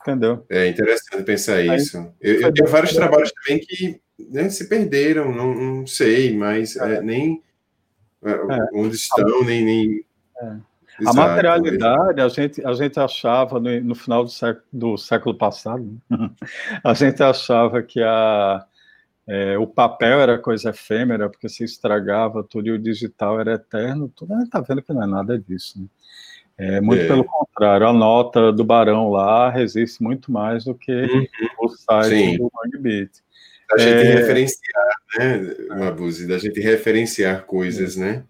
[0.00, 0.44] entendeu?
[0.48, 1.98] É interessante pensar Aí, isso.
[2.20, 6.96] Eu, eu tenho vários trabalhos também que né, se perderam, não, não sei, mas é.
[6.96, 7.42] É, nem
[8.24, 8.68] é, é.
[8.72, 9.64] onde estão, nem.
[9.64, 10.04] nem...
[10.40, 10.56] É.
[11.00, 15.36] Exato, a materialidade, a gente, a gente achava no, no final do século, do século
[15.36, 15.96] passado,
[16.82, 18.66] a gente achava que a,
[19.28, 24.10] é, o papel era coisa efêmera, porque se estragava tudo e o digital era eterno.
[24.16, 25.78] Tudo, a gente está vendo que não é nada disso.
[25.78, 25.86] Né?
[26.56, 27.06] É, muito é.
[27.06, 31.26] pelo contrário, a nota do Barão lá resiste muito mais do que uhum.
[31.60, 32.38] o site Sim.
[32.38, 33.12] do Mangbit.
[33.70, 34.14] Da gente é...
[34.14, 36.26] referenciar, né, Mabuse?
[36.26, 38.00] Da gente referenciar coisas, é.
[38.00, 38.24] né?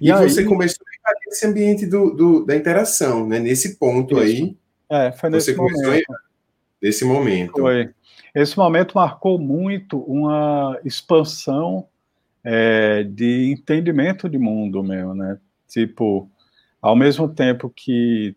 [0.00, 0.28] E, e aí...
[0.28, 0.84] você começou
[1.28, 3.38] esse ambiente do, do, da interação, né?
[3.38, 4.22] Nesse ponto Isso.
[4.22, 4.56] aí.
[4.90, 6.14] É, foi nesse momento.
[6.82, 7.52] nesse momento.
[7.52, 7.90] Foi.
[8.34, 11.86] Esse momento marcou muito uma expansão
[12.44, 15.38] é, de entendimento de mundo meu, né?
[15.68, 16.28] Tipo,
[16.80, 18.34] ao mesmo tempo que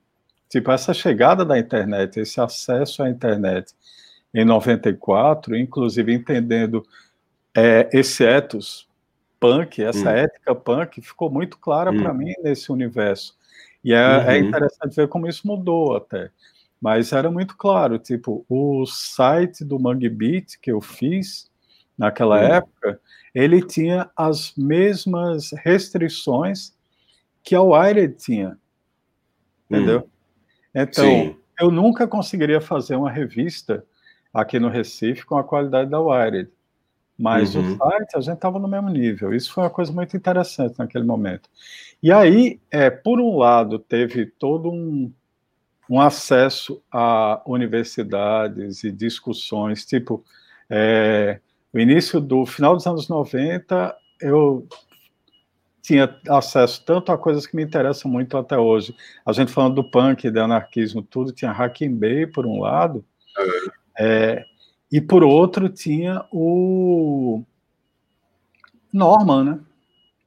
[0.49, 3.73] tipo essa chegada da internet, esse acesso à internet
[4.33, 6.85] em 94, inclusive entendendo
[7.55, 8.87] é, esse ethos
[9.43, 10.15] punk, essa hum.
[10.15, 12.01] ética punk, ficou muito clara hum.
[12.01, 13.35] para mim nesse universo.
[13.83, 14.29] E é, é uhum.
[14.29, 16.31] é, interessante ver como isso mudou até.
[16.79, 21.51] Mas era muito claro, tipo, o site do Mangue Beat que eu fiz
[21.97, 22.53] naquela hum.
[22.53, 23.01] época,
[23.35, 26.73] ele tinha as mesmas restrições
[27.43, 28.57] que a Wired tinha.
[29.69, 29.99] Entendeu?
[29.99, 30.09] Hum.
[30.73, 31.35] Então, Sim.
[31.59, 33.85] eu nunca conseguiria fazer uma revista
[34.33, 36.49] aqui no Recife com a qualidade da Wired.
[37.17, 37.73] Mas uhum.
[37.73, 39.33] o site, a gente estava no mesmo nível.
[39.33, 41.49] Isso foi uma coisa muito interessante naquele momento.
[42.01, 45.11] E aí, é, por um lado, teve todo um,
[45.89, 50.23] um acesso a universidades e discussões, tipo,
[50.69, 51.39] é,
[51.71, 54.67] o início do final dos anos 90, eu
[55.81, 58.95] tinha acesso tanto a coisas que me interessam muito até hoje.
[59.25, 63.05] A gente falando do punk, do anarquismo, tudo, tinha Hacking Bay, por um lado,
[63.99, 64.45] é,
[64.93, 67.41] e por outro tinha o
[68.93, 69.59] Norman, né?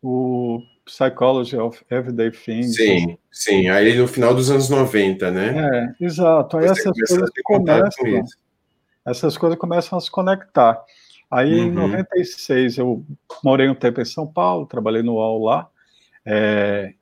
[0.03, 2.75] O Psychology of Everyday Things.
[2.75, 3.69] Sim, sim.
[3.69, 5.95] Aí no final dos anos 90, né?
[6.01, 6.59] É, exato.
[6.59, 8.25] Aí Você essas coisas começam.
[9.07, 10.85] Essas coisas começam a se conectar.
[11.31, 11.67] Aí, uhum.
[11.67, 13.07] em 96, eu
[13.45, 15.71] morei um tempo em São Paulo, trabalhei no UOL lá.
[16.25, 16.93] É,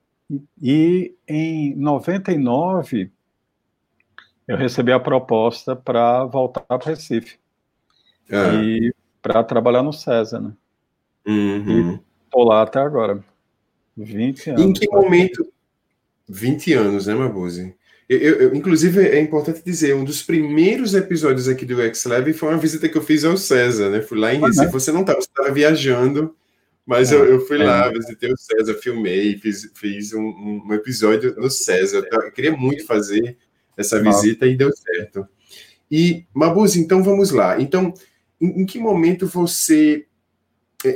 [0.61, 3.11] e em 99,
[4.47, 7.43] eu recebi a proposta para voltar para Recife.
[8.31, 8.55] É.
[8.63, 10.53] E para trabalhar no César, né?
[11.27, 11.95] Uhum.
[11.95, 13.25] E tô lá até agora.
[13.97, 14.63] 20 anos.
[14.63, 15.47] Em que momento?
[16.29, 17.75] 20 anos, né, Mabuse?
[18.09, 22.59] Eu, eu, inclusive, é importante dizer, um dos primeiros episódios aqui do X-Lab foi uma
[22.59, 24.03] visita que eu fiz ao César, né?
[24.03, 24.67] Fui lá em Recife.
[24.67, 26.37] Ah, você não estava, você estava viajando,
[26.85, 27.65] mas eu, eu, fui é.
[27.65, 32.07] lá, visitei o César, filmei, fiz, fiz um, um episódio no César.
[32.13, 33.39] Eu, queria muito fazer
[33.77, 35.27] essa visita e deu certo.
[35.91, 37.59] E, Mabuse, então vamos lá.
[37.61, 37.95] Então,
[38.41, 40.07] em, em, que momento você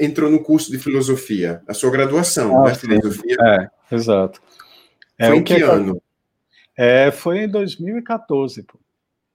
[0.01, 1.63] entrou no curso de filosofia?
[1.67, 2.75] A sua graduação, ah, né?
[2.75, 3.37] Filosofia?
[3.41, 4.41] É, exato.
[5.19, 6.03] É, foi em que, que ano?
[6.77, 8.79] É, foi em 2014, pô.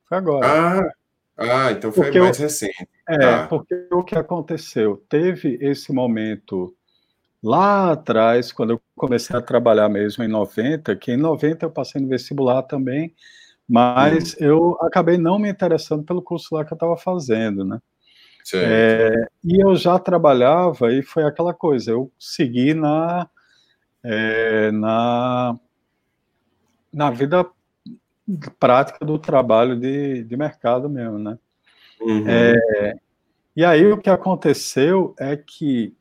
[0.06, 0.48] Foi agora.
[0.48, 0.94] Ah,
[1.38, 2.88] ah então foi porque mais eu, recente.
[3.10, 3.48] É, ah.
[3.50, 5.04] porque o que aconteceu?
[5.10, 6.74] Teve esse momento
[7.44, 12.02] lá atrás, quando eu comecei a trabalhar mesmo em 90, que em 90 eu passei
[12.02, 13.14] no vestibular também,
[13.68, 14.38] mas hum.
[14.40, 17.80] eu acabei não me interessando pelo curso lá que eu estava fazendo, né?
[18.54, 23.30] É, e eu já trabalhava e foi aquela coisa, eu segui na,
[24.04, 25.58] é, na
[26.94, 27.46] na vida
[28.60, 31.38] prática do trabalho de, de mercado mesmo, né?
[32.00, 32.24] Uhum.
[32.28, 32.96] É,
[33.56, 35.96] e aí o que aconteceu é que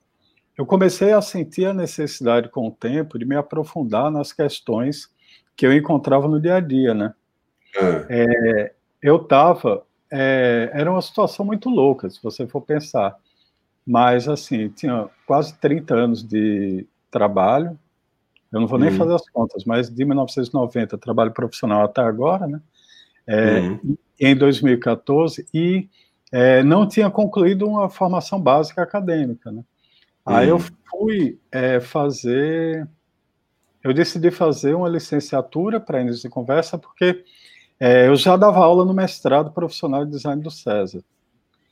[0.57, 5.11] eu comecei a sentir a necessidade com o tempo de me aprofundar nas questões
[5.57, 7.14] que eu encontrava no dia a dia, né?
[7.81, 8.68] Uhum.
[9.02, 13.16] Eu estava, é, era uma situação muito louca, se você for pensar,
[13.87, 17.79] mas assim, tinha quase 30 anos de trabalho,
[18.53, 18.98] eu não vou nem uhum.
[18.98, 22.61] fazer as contas, mas de 1990, trabalho profissional até agora, né?
[23.27, 23.96] É, uhum.
[24.20, 25.88] Em 2014, e
[26.31, 29.64] é, não tinha concluído uma formação básica acadêmica, né?
[30.27, 30.35] Uhum.
[30.35, 30.62] Aí eu uhum.
[30.90, 32.87] fui é, fazer.
[33.83, 37.25] Eu decidi fazer uma licenciatura para início de conversa, porque
[37.85, 41.03] é, eu já dava aula no mestrado profissional de design do César.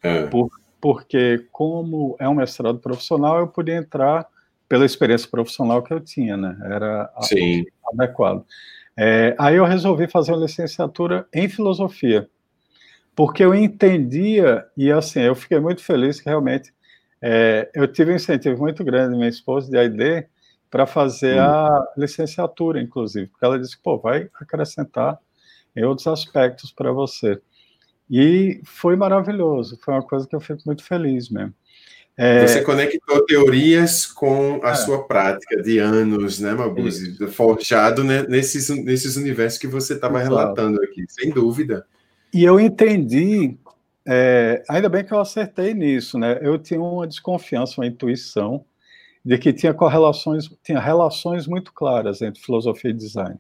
[0.03, 0.27] É.
[0.27, 4.27] Por, porque, como é um mestrado profissional, eu podia entrar
[4.69, 6.59] pela experiência profissional que eu tinha, né?
[6.65, 7.65] Era Sim.
[7.93, 8.45] adequado.
[8.97, 12.29] É, aí eu resolvi fazer uma licenciatura em filosofia,
[13.15, 16.75] porque eu entendia, e assim, eu fiquei muito feliz que realmente
[17.23, 20.27] é, eu tive um incentivo muito grande, minha esposa, de AID,
[20.69, 21.45] para fazer hum.
[21.45, 25.17] a licenciatura, inclusive, porque ela disse, pô, vai acrescentar
[25.77, 27.41] em outros aspectos para você.
[28.11, 31.55] E foi maravilhoso, foi uma coisa que eu fico muito feliz mesmo.
[32.17, 32.47] É...
[32.47, 34.75] Você conectou teorias com a é.
[34.75, 37.17] sua prática de anos, né, Mabuse?
[37.29, 41.87] Forjado né, nesses, nesses universos que você estava relatando aqui, sem dúvida.
[42.35, 43.57] E eu entendi,
[44.07, 46.39] é, ainda bem que eu acertei nisso, né?
[46.43, 48.65] Eu tinha uma desconfiança, uma intuição
[49.25, 53.39] de que tinha correlações, tinha relações muito claras entre filosofia e design.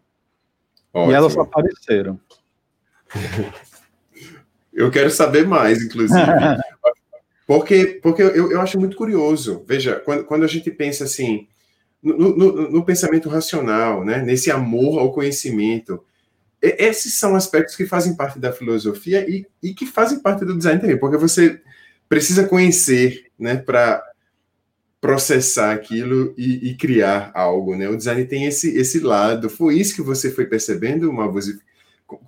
[0.93, 1.12] Ótimo.
[1.12, 2.20] E elas apareceram.
[4.72, 6.20] Eu quero saber mais, inclusive.
[7.47, 9.64] porque porque eu, eu acho muito curioso.
[9.66, 11.49] Veja, quando, quando a gente pensa assim,
[12.03, 16.03] no, no, no pensamento racional, né, nesse amor ao conhecimento,
[16.62, 20.80] esses são aspectos que fazem parte da filosofia e, e que fazem parte do design
[20.80, 21.61] também, porque você
[22.09, 24.03] precisa conhecer, né, para
[25.01, 27.89] processar aquilo e, e, criar algo, né?
[27.89, 29.49] O design tem esse esse lado.
[29.49, 31.11] Foi isso que você foi percebendo?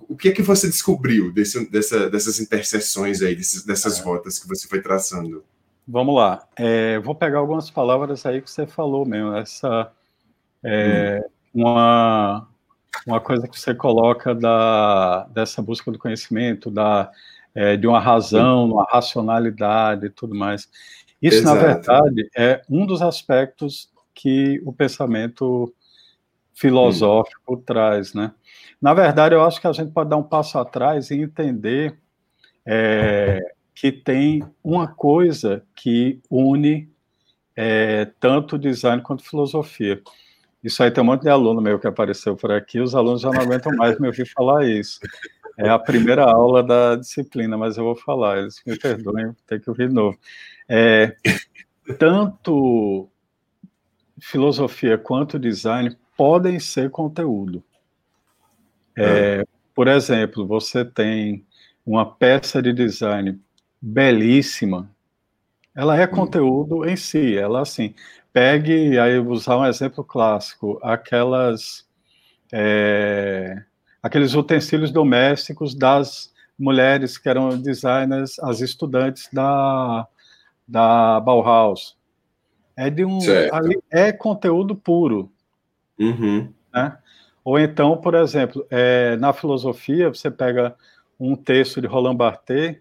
[0.09, 4.03] O que é que você descobriu desse, dessa, dessas interseções aí, desses, dessas é.
[4.03, 5.43] rotas que você foi traçando?
[5.87, 6.47] Vamos lá.
[6.55, 9.35] É, vou pegar algumas palavras aí que você falou mesmo.
[9.35, 9.91] Essa
[10.63, 11.21] é,
[11.53, 11.61] hum.
[11.61, 12.47] uma
[13.05, 17.11] uma coisa que você coloca da dessa busca do conhecimento, da
[17.53, 20.67] é, de uma razão, uma racionalidade e tudo mais.
[21.23, 21.55] Isso, Exato.
[21.55, 25.73] na verdade, é um dos aspectos que o pensamento
[26.53, 27.63] filosófico hum.
[27.65, 28.33] traz, né?
[28.81, 31.97] Na verdade, eu acho que a gente pode dar um passo atrás e entender
[32.65, 33.39] é,
[33.73, 36.91] que tem uma coisa que une
[37.55, 40.01] é, tanto design quanto filosofia.
[40.61, 43.29] Isso aí tem um monte de aluno meu que apareceu por aqui, os alunos já
[43.29, 44.99] não aguentam mais me ouvir falar isso.
[45.57, 49.69] É a primeira aula da disciplina, mas eu vou falar, eles me perdoem, ter que
[49.69, 50.17] ouvir de novo.
[50.67, 51.15] É,
[51.99, 53.09] tanto
[54.19, 57.63] filosofia quanto design podem ser conteúdo.
[58.97, 59.47] É, ah.
[59.75, 61.45] Por exemplo, você tem
[61.85, 63.39] uma peça de design
[63.81, 64.89] belíssima,
[65.75, 66.11] ela é hum.
[66.11, 67.93] conteúdo em si, ela assim,
[68.31, 71.85] pegue, aí usar um exemplo clássico, aquelas
[72.51, 73.63] é,
[74.01, 80.07] aqueles utensílios domésticos das mulheres que eram designers, as estudantes da,
[80.67, 81.97] da Bauhaus.
[82.75, 83.19] É de um
[83.51, 85.31] ali, é conteúdo puro.
[85.99, 86.51] Uhum.
[86.73, 86.97] Né?
[87.43, 90.75] Ou então, por exemplo, é, na filosofia, você pega
[91.19, 92.77] um texto de Roland Barthes,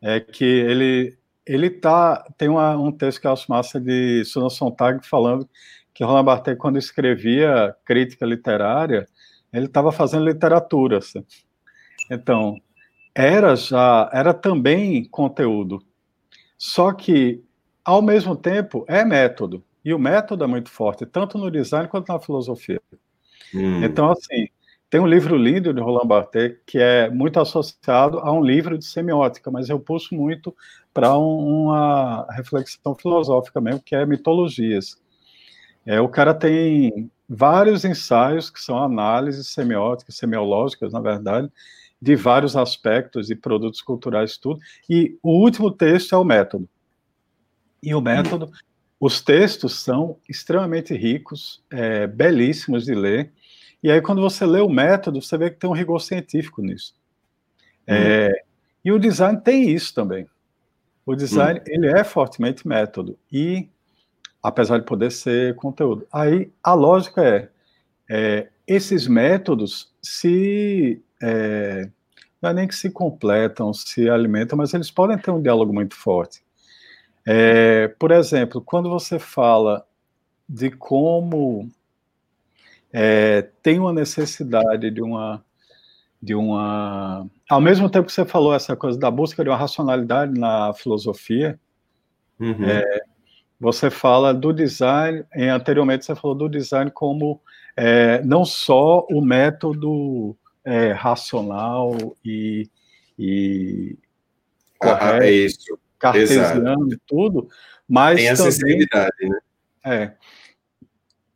[0.00, 5.06] é, que ele, ele tá, tem uma, um texto que acho massa de Susan Sontag
[5.06, 5.48] falando
[5.92, 9.06] que Roland Barthes, quando escrevia crítica literária,
[9.52, 10.98] ele estava fazendo literatura.
[10.98, 11.24] Assim.
[12.10, 12.56] Então,
[13.14, 15.82] era já, era também conteúdo.
[16.64, 17.42] Só que,
[17.84, 19.64] ao mesmo tempo, é método.
[19.84, 22.80] E o método é muito forte, tanto no design quanto na filosofia.
[23.52, 23.82] Hum.
[23.82, 24.46] Então, assim,
[24.88, 28.84] tem um livro lindo de Roland Barthes que é muito associado a um livro de
[28.84, 30.54] semiótica, mas eu puxo muito
[30.94, 35.02] para um, uma reflexão filosófica mesmo, que é mitologias.
[35.84, 41.50] É, o cara tem vários ensaios que são análises semióticas, semiológicas, na verdade,
[42.02, 44.60] de vários aspectos e produtos culturais, tudo.
[44.90, 46.68] E o último texto é o método.
[47.80, 48.50] E o método,
[48.98, 53.32] os textos são extremamente ricos, é, belíssimos de ler.
[53.80, 56.92] E aí, quando você lê o método, você vê que tem um rigor científico nisso.
[57.86, 58.46] É, hum.
[58.84, 60.26] E o design tem isso também.
[61.06, 61.64] O design, hum.
[61.68, 63.16] ele é fortemente método.
[63.32, 63.68] E,
[64.42, 66.04] apesar de poder ser conteúdo.
[66.12, 67.48] Aí, a lógica é,
[68.10, 71.00] é esses métodos se...
[71.22, 71.88] É,
[72.40, 75.94] não é nem que se completam, se alimentam, mas eles podem ter um diálogo muito
[75.94, 76.42] forte.
[77.24, 79.86] É, por exemplo, quando você fala
[80.48, 81.70] de como
[82.92, 85.42] é, tem uma necessidade de uma,
[86.20, 87.26] de uma.
[87.48, 91.58] Ao mesmo tempo que você falou essa coisa da busca de uma racionalidade na filosofia,
[92.38, 92.64] uhum.
[92.64, 93.00] é,
[93.58, 97.40] você fala do design, anteriormente você falou do design como
[97.76, 102.68] é, não só o método é, racional e,
[103.18, 103.96] e
[104.78, 107.48] correto, ah, é isso cartesiano e tudo,
[107.88, 108.16] mas
[108.58, 109.38] tem também, né?
[109.84, 110.12] É.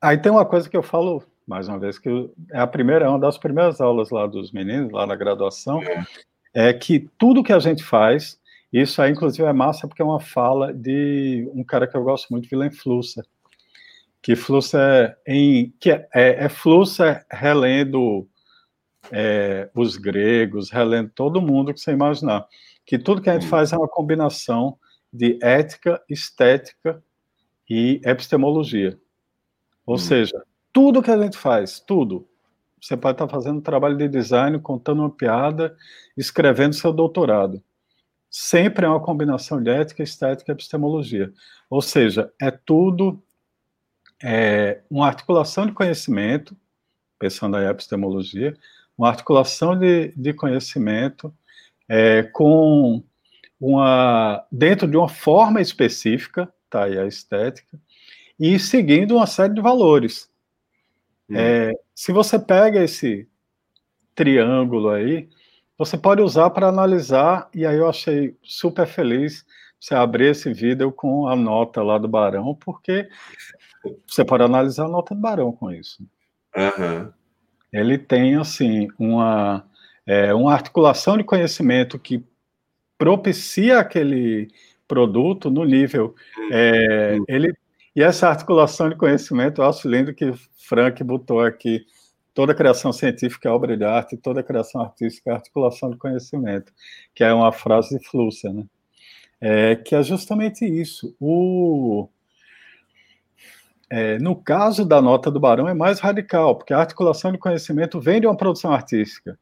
[0.00, 2.08] Aí tem uma coisa que eu falo mais uma vez que
[2.50, 6.04] é a primeira, é uma das primeiras aulas lá dos meninos lá na graduação, é,
[6.52, 8.38] é que tudo que a gente faz,
[8.72, 12.28] isso aí inclusive é massa porque é uma fala de um cara que eu gosto
[12.30, 13.24] muito, Willem Flusser,
[14.20, 18.28] que Flusser em que é, é, é Flusser relendo
[19.10, 22.46] é, os gregos, relendo todo mundo que você imaginar
[22.86, 24.78] que tudo que a gente faz é uma combinação
[25.12, 27.02] de ética, estética
[27.68, 28.98] e epistemologia.
[29.84, 29.98] Ou hum.
[29.98, 30.40] seja,
[30.72, 32.28] tudo que a gente faz, tudo.
[32.80, 35.76] Você pode estar fazendo um trabalho de design, contando uma piada,
[36.16, 37.60] escrevendo seu doutorado.
[38.30, 41.32] Sempre é uma combinação de ética, estética e epistemologia.
[41.68, 43.20] Ou seja, é tudo
[44.22, 46.56] é, uma articulação de conhecimento,
[47.18, 48.54] pensando em epistemologia,
[48.96, 51.32] uma articulação de, de conhecimento
[51.88, 53.02] é, com
[53.60, 57.78] uma dentro de uma forma específica, tá aí a estética,
[58.38, 60.30] e seguindo uma série de valores.
[61.28, 61.36] Hum.
[61.36, 63.28] É, se você pega esse
[64.14, 65.28] triângulo aí,
[65.78, 69.44] você pode usar para analisar, e aí eu achei super feliz
[69.78, 73.08] você abrir esse vídeo com a nota lá do Barão, porque
[74.06, 76.02] você pode analisar a nota do Barão com isso.
[76.56, 77.12] Uhum.
[77.80, 79.64] Ele tem, assim, uma,
[80.06, 82.24] é, uma articulação de conhecimento que
[82.98, 84.48] propicia aquele
[84.88, 86.14] produto no nível.
[86.50, 87.52] É, ele,
[87.94, 91.84] e essa articulação de conhecimento, eu acho lindo que Frank botou aqui
[92.36, 96.70] toda criação científica é obra de arte, toda criação artística é articulação de conhecimento,
[97.14, 98.64] que é uma frase de Flusser, né?
[99.40, 101.16] É, que é justamente isso.
[101.18, 102.08] O,
[103.90, 108.00] é, no caso da nota do Barão é mais radical, porque a articulação de conhecimento
[108.00, 109.38] vem de uma produção artística.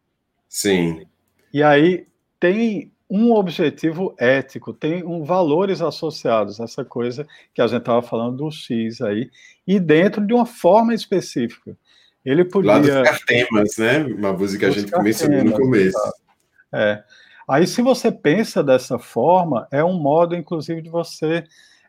[0.48, 1.06] Sim.
[1.52, 2.06] E aí
[2.38, 8.38] tem um objetivo ético, tem um valores associados, essa coisa que a gente estava falando
[8.38, 9.30] do X aí,
[9.66, 11.76] e dentro de uma forma específica.
[12.24, 12.72] Ele podia.
[12.72, 13.98] Lá dos temas, né?
[14.04, 15.98] Uma música que a gente começou no começo.
[16.72, 17.04] É.
[17.46, 21.44] Aí, se você pensa dessa forma, é um modo, inclusive, de você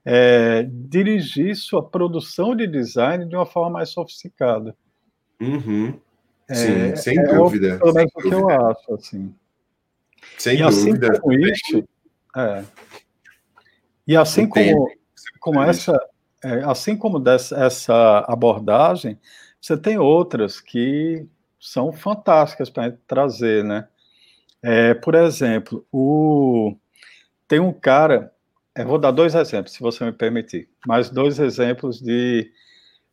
[0.06, 4.76] é, dirigir sua produção de design de uma forma mais sofisticada.
[5.42, 6.00] Uhum.
[6.52, 7.80] Sim, é, sem é dúvida.
[7.80, 9.34] Pelo menos o que eu acho, assim.
[10.38, 11.20] Sem e assim dúvida.
[11.20, 11.84] Como isso,
[12.36, 12.64] é,
[14.08, 14.88] e assim como,
[15.40, 16.00] como essa,
[16.44, 19.20] é, assim como dessa, essa abordagem,
[19.60, 21.26] você tem outras que
[21.60, 23.88] são fantásticas para trazer, né?
[24.62, 26.76] É, por exemplo, o...
[27.48, 28.32] tem um cara,
[28.76, 32.52] eu vou dar dois exemplos, se você me permitir, mas dois exemplos de.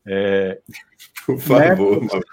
[0.05, 0.61] É,
[1.25, 2.25] por favor, método,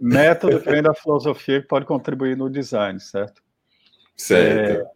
[0.00, 3.42] método que vem da filosofia que pode contribuir no design, certo?
[4.16, 4.82] Certo.
[4.82, 4.90] É,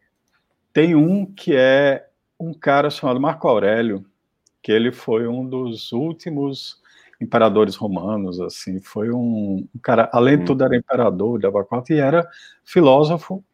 [0.73, 2.09] tem um que é
[2.41, 4.05] um cara chamado Marco Aurélio,
[4.63, 6.81] que ele foi um dos últimos
[7.21, 10.47] imperadores romanos, assim, foi um, um cara, além de hum.
[10.47, 12.29] tudo era imperador de Abacuata e era
[12.65, 13.45] filósofo,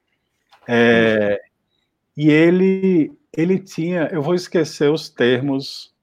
[0.66, 1.40] é,
[2.16, 5.94] e ele, ele tinha, eu vou esquecer os termos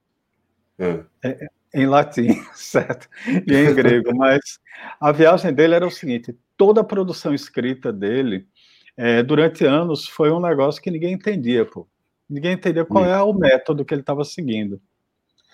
[0.80, 1.04] hum.
[1.24, 3.10] é, em latim, certo?
[3.28, 4.60] E em grego, mas
[5.00, 8.48] a viagem dele era o seguinte, toda a produção escrita dele,
[8.98, 11.88] é, durante anos, foi um negócio que ninguém entendia, pô.
[12.30, 13.08] Ninguém entendia qual hum.
[13.08, 14.82] é o método que ele estava seguindo.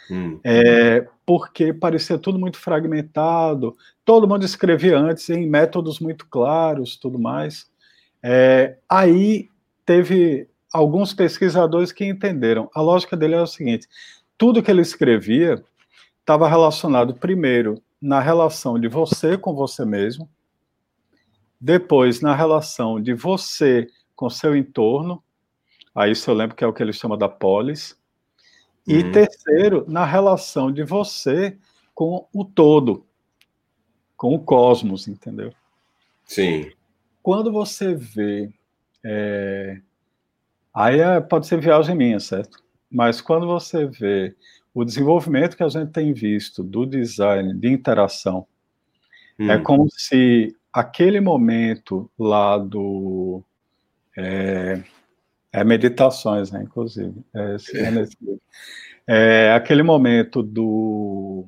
[0.09, 0.39] Hum.
[0.43, 7.17] É, porque parecia tudo muito fragmentado, todo mundo escrevia antes em métodos muito claros, tudo
[7.17, 7.69] mais.
[8.22, 9.49] É, aí
[9.86, 12.69] teve alguns pesquisadores que entenderam.
[12.74, 13.88] A lógica dele é o seguinte:
[14.38, 15.63] tudo que ele escrevia
[16.19, 20.30] estava relacionado primeiro na relação de você com você mesmo,
[21.59, 25.24] depois na relação de você com seu entorno.
[25.93, 27.99] Aí isso eu lembro que é o que ele chama da polis
[28.88, 29.11] e uhum.
[29.11, 31.57] terceiro, na relação de você
[31.93, 33.05] com o todo,
[34.17, 35.53] com o cosmos, entendeu?
[36.26, 36.72] Sim.
[37.22, 38.51] Quando você vê.
[39.03, 39.82] É...
[40.74, 42.57] Aí é, pode ser viagem minha, certo?
[42.89, 44.36] Mas quando você vê
[44.74, 48.47] o desenvolvimento que a gente tem visto do design de interação,
[49.39, 49.51] é hum.
[49.51, 53.43] é como se aquele momento lá do.
[54.17, 54.82] É,
[55.53, 57.13] é meditações, né, inclusive.
[57.34, 58.05] É, é,
[59.49, 61.45] é, aquele momento do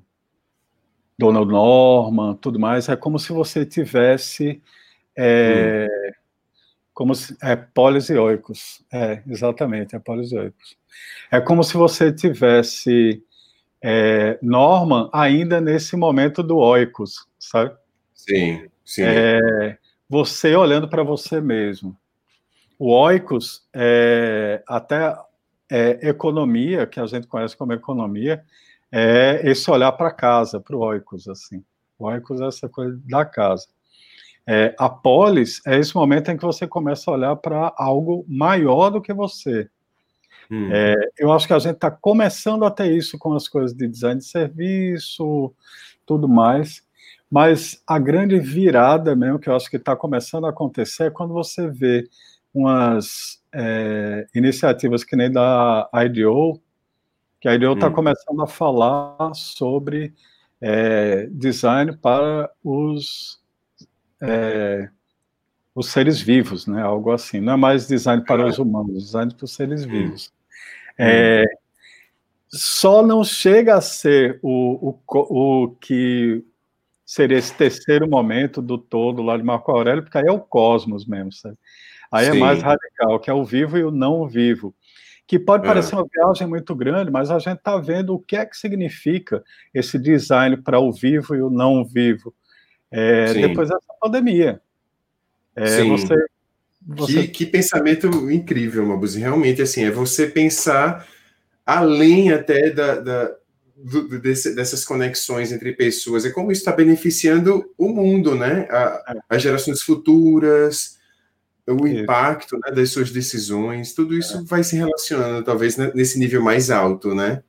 [1.18, 4.62] Donald Norman, tudo mais, é como se você tivesse
[5.16, 6.23] é, hum.
[6.94, 10.78] Como se, é polisioicos, é, exatamente, é polisioicos.
[11.32, 13.24] É como se você tivesse
[13.82, 17.76] é, Norman ainda nesse momento do oicos, sabe?
[18.14, 19.04] Sim, sim.
[19.04, 19.78] É,
[20.08, 21.98] você olhando para você mesmo.
[22.78, 25.16] O oikos, é, até
[25.72, 28.44] é, economia, que a gente conhece como economia,
[28.92, 31.64] é esse olhar para casa, para o oikos, assim.
[31.98, 33.68] O oikos é essa coisa da casa.
[34.46, 38.90] É, a polis é esse momento em que você começa a olhar para algo maior
[38.90, 39.70] do que você.
[40.52, 40.70] Hum.
[40.72, 43.88] É, eu acho que a gente está começando a ter isso com as coisas de
[43.88, 45.54] design de serviço,
[46.06, 46.84] tudo mais.
[47.32, 51.34] Mas a grande virada mesmo que eu acho que está começando a acontecer é quando
[51.34, 52.08] você vê
[52.54, 56.62] umas é, iniciativas que nem da IDO,
[57.40, 57.94] que a IDO está hum.
[57.94, 60.14] começando a falar sobre
[60.62, 63.43] é, design para os,
[64.24, 64.90] é,
[65.76, 66.82] os seres vivos, né?
[66.82, 67.40] algo assim.
[67.42, 69.90] Não é mais design para os humanos, design para os seres hum.
[69.90, 70.32] vivos.
[70.98, 71.58] É, hum.
[72.48, 76.44] só não chega a ser o, o, o que
[77.06, 81.06] seria esse terceiro momento do todo lá de Marco Aurélio, porque aí é o cosmos
[81.06, 81.58] mesmo, sabe?
[82.12, 82.38] Aí Sim.
[82.38, 84.74] é mais radical, que é o vivo e o não vivo.
[85.26, 85.68] Que pode é.
[85.68, 85.98] parecer é.
[85.98, 89.44] uma viagem muito grande, mas a gente está vendo o que é que significa
[89.74, 92.34] esse design para o vivo e o não vivo
[92.94, 94.62] é, depois dessa pandemia.
[95.56, 95.90] É, Sim.
[95.90, 96.16] Você,
[96.86, 97.14] você...
[97.14, 99.20] Que, que, pensamento incrível, Mabuse.
[99.20, 101.08] Realmente, assim, é você pensar
[101.66, 103.32] além até da, da
[103.76, 106.24] do, desse, dessas conexões entre pessoas.
[106.26, 108.68] É como isso está beneficiando o mundo, né?
[108.70, 111.00] A, as gerações futuras,
[111.68, 114.44] o impacto né, das suas decisões, tudo isso é.
[114.44, 117.42] vai se relacionando, talvez, nesse nível mais alto, né?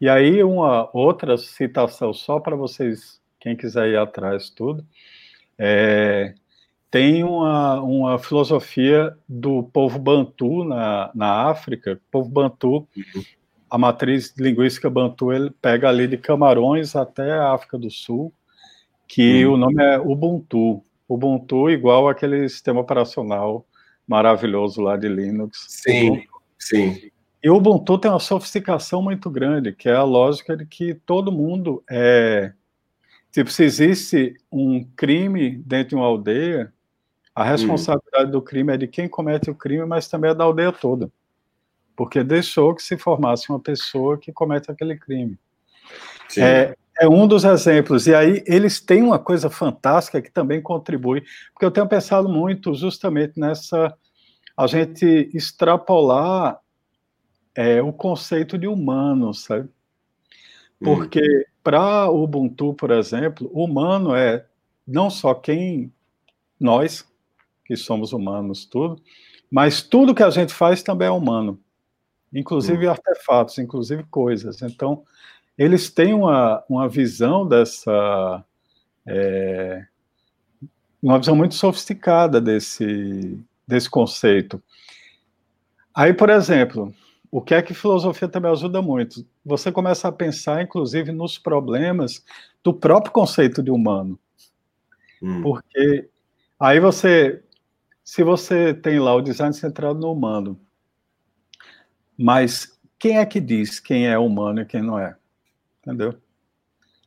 [0.00, 4.84] E aí, uma outra citação, só para vocês, quem quiser ir atrás, tudo,
[5.58, 6.34] é,
[6.90, 13.22] tem uma, uma filosofia do povo Bantu na, na África, o povo Bantu, uhum.
[13.70, 18.32] a matriz linguística Bantu, ele pega ali de Camarões até a África do Sul,
[19.06, 19.54] que uhum.
[19.54, 23.64] o nome é Ubuntu, Ubuntu igual aquele sistema operacional
[24.06, 25.66] maravilhoso lá de Linux.
[25.68, 26.28] Sim, Ubuntu.
[26.58, 27.10] sim.
[27.42, 31.30] E o Ubuntu tem uma sofisticação muito grande, que é a lógica de que todo
[31.30, 32.52] mundo é.
[33.30, 36.72] Tipo, se existe um crime dentro de uma aldeia,
[37.34, 37.46] a hum.
[37.46, 38.32] responsabilidade hum.
[38.32, 41.10] do crime é de quem comete o crime, mas também é da aldeia toda.
[41.96, 45.38] Porque deixou que se formasse uma pessoa que comete aquele crime.
[46.36, 48.06] É, é um dos exemplos.
[48.06, 51.22] E aí eles têm uma coisa fantástica que também contribui,
[51.52, 53.96] porque eu tenho pensado muito justamente nessa
[54.56, 56.58] a gente extrapolar
[57.54, 59.68] é, o conceito de humano, sabe?
[60.80, 61.44] Porque hum.
[61.68, 64.46] Para o Ubuntu, por exemplo, humano é
[64.86, 65.92] não só quem
[66.58, 67.06] nós
[67.62, 68.98] que somos humanos, tudo,
[69.50, 71.60] mas tudo que a gente faz também é humano,
[72.32, 72.90] inclusive hum.
[72.90, 74.62] artefatos, inclusive coisas.
[74.62, 75.02] Então
[75.58, 78.42] eles têm uma, uma visão dessa.
[79.06, 79.84] É,
[81.02, 84.62] uma visão muito sofisticada desse, desse conceito.
[85.94, 86.94] Aí, por exemplo,
[87.30, 89.26] o que é que filosofia também ajuda muito?
[89.44, 92.24] Você começa a pensar, inclusive, nos problemas
[92.62, 94.18] do próprio conceito de humano.
[95.22, 95.42] Hum.
[95.42, 96.08] Porque
[96.58, 97.42] aí você,
[98.02, 100.58] se você tem lá o design centrado no humano,
[102.16, 105.16] mas quem é que diz quem é humano e quem não é?
[105.88, 106.14] entendeu?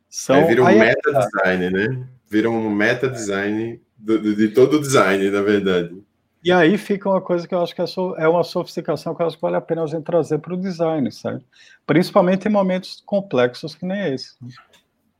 [0.09, 2.07] São, é, vira um meta design, né?
[2.27, 5.95] Vira um meta design do, de todo o design, na verdade.
[6.43, 7.85] E aí fica uma coisa que eu acho que é,
[8.17, 10.57] é uma sofisticação que eu acho que vale a pena a gente trazer para o
[10.57, 11.43] design, sabe?
[11.85, 14.33] Principalmente em momentos complexos que nem esse.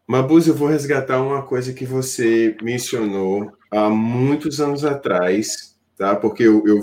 [0.07, 6.15] Mabuz, eu vou resgatar uma coisa que você mencionou há muitos anos atrás, tá?
[6.15, 6.81] Porque eu, eu,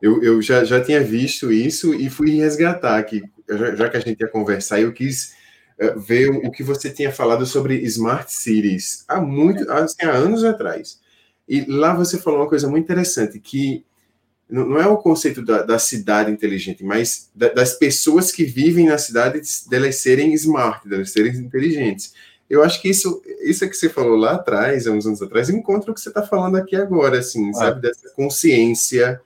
[0.00, 4.00] eu, eu já, já tinha visto isso e fui resgatar aqui, já, já que a
[4.00, 5.34] gente ia conversar, eu quis
[5.78, 10.44] eh, ver o que você tinha falado sobre smart cities há muito, assim, há anos
[10.44, 11.00] atrás.
[11.48, 13.84] E lá você falou uma coisa muito interessante que
[14.48, 18.98] não é o conceito da, da cidade inteligente, mas da, das pessoas que vivem na
[18.98, 22.12] cidade delas serem smart, delas serem inteligentes.
[22.48, 25.90] Eu acho que isso, isso que você falou lá atrás, há uns anos atrás, encontra
[25.90, 27.54] o que você está falando aqui agora, assim, ah.
[27.54, 29.20] sabe, dessa consciência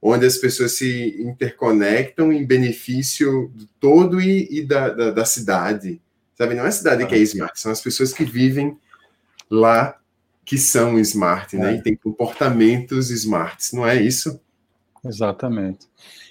[0.00, 6.00] onde as pessoas se interconectam em benefício do todo e, e da, da, da, cidade.
[6.36, 6.54] Sabe?
[6.54, 8.76] Não é a cidade que é smart, são as pessoas que vivem
[9.50, 9.96] lá
[10.44, 11.72] que são smart, né?
[11.72, 11.76] É.
[11.76, 14.40] E tem comportamentos smarts, não é isso?
[15.04, 15.88] Exatamente.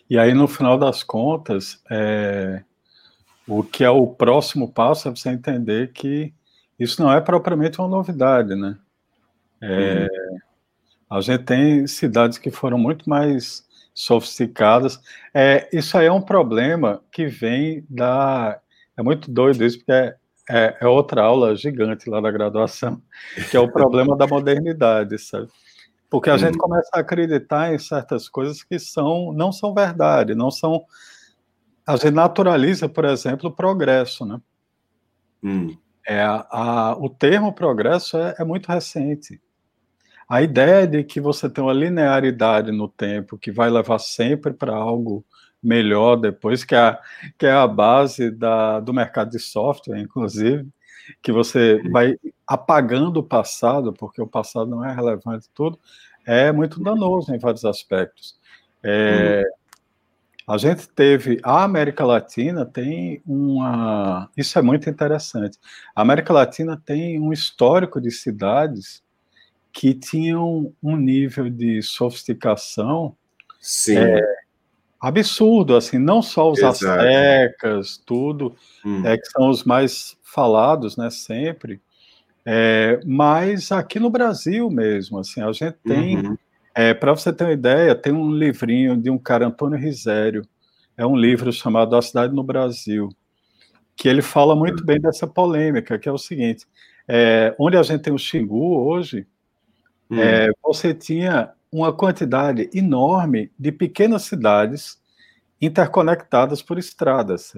[0.10, 2.64] E aí, no final das contas, é,
[3.48, 6.34] o que é o próximo passo é você entender que
[6.80, 8.78] isso não é propriamente uma novidade, né?
[9.62, 10.38] É, uhum.
[11.10, 15.00] A gente tem cidades que foram muito mais sofisticadas.
[15.34, 18.60] É, isso aí é um problema que vem da.
[18.98, 20.16] É muito doido isso, porque é,
[20.50, 23.02] é, é outra aula gigante lá da graduação,
[23.50, 25.48] que é o problema da modernidade, sabe?
[26.10, 26.38] Porque a hum.
[26.38, 30.84] gente começa a acreditar em certas coisas que são, não são verdade, não são.
[31.86, 34.40] A gente naturaliza, por exemplo, o progresso, né?
[35.44, 35.76] Hum.
[36.06, 39.42] É, a, a, o termo progresso é, é muito recente.
[40.28, 44.76] A ideia de que você tem uma linearidade no tempo que vai levar sempre para
[44.76, 45.26] algo
[45.64, 47.00] melhor depois, que é a,
[47.38, 50.68] que é a base da, do mercado de software, inclusive,
[51.22, 55.80] que você vai apagando o passado, porque o passado não é relevante tudo,
[56.26, 58.38] é muito danoso em vários aspectos.
[58.82, 59.44] É,
[60.48, 65.58] a gente teve, a América Latina tem uma, isso é muito interessante,
[65.96, 69.02] a América Latina tem um histórico de cidades
[69.72, 73.16] que tinham um nível de sofisticação
[73.90, 74.43] é,
[75.04, 76.86] absurdo, assim, não só os Exato.
[76.86, 79.06] astecas, tudo, hum.
[79.06, 81.82] é, que são os mais falados, né, sempre,
[82.46, 86.38] é, mas aqui no Brasil mesmo, assim, a gente tem, uhum.
[86.74, 90.48] é, para você ter uma ideia, tem um livrinho de um cara, Antônio Risério,
[90.96, 93.10] é um livro chamado A Cidade no Brasil,
[93.98, 94.86] que ele fala muito uhum.
[94.86, 96.66] bem dessa polêmica, que é o seguinte,
[97.10, 99.28] é, onde a gente tem o Xingu hoje,
[100.10, 100.18] hum.
[100.18, 105.02] é, você tinha uma quantidade enorme de pequenas cidades
[105.60, 107.56] interconectadas por estradas.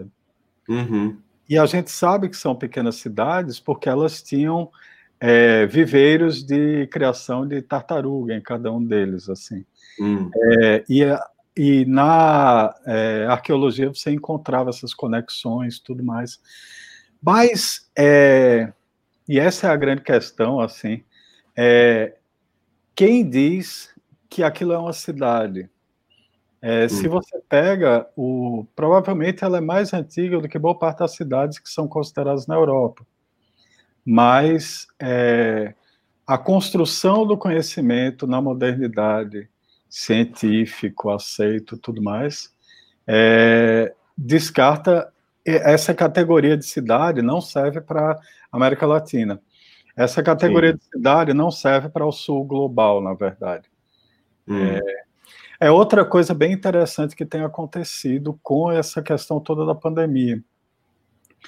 [0.70, 1.18] Uhum.
[1.50, 4.72] E a gente sabe que são pequenas cidades porque elas tinham
[5.20, 9.66] é, viveiros de criação de tartaruga em cada um deles, assim.
[10.00, 10.32] Hum.
[10.34, 11.02] É, e,
[11.58, 16.40] e na é, arqueologia você encontrava essas conexões, tudo mais.
[17.22, 18.72] Mas, é,
[19.28, 21.04] e essa é a grande questão, assim,
[21.56, 22.16] é,
[22.96, 23.95] quem diz
[24.30, 25.70] que aquilo é uma cidade?
[26.62, 26.90] É, hum.
[26.90, 28.66] Se você pega o.
[28.76, 32.56] Provavelmente ela é mais antiga do que boa parte das cidades que são consideradas na
[32.56, 33.06] Europa.
[34.04, 35.74] Mas é,
[36.26, 39.50] a construção do conhecimento na modernidade,
[39.90, 42.52] científico, aceito, tudo mais,
[43.08, 45.12] é, descarta
[45.46, 48.20] essa categoria de cidade não serve para
[48.52, 49.40] América Latina.
[49.96, 50.78] Essa categoria Sim.
[50.78, 53.70] de cidade não serve para o sul global, na verdade.
[54.48, 54.58] Hum.
[54.58, 55.06] É,
[55.60, 60.44] é outra coisa bem interessante que tem acontecido com essa questão toda da pandemia.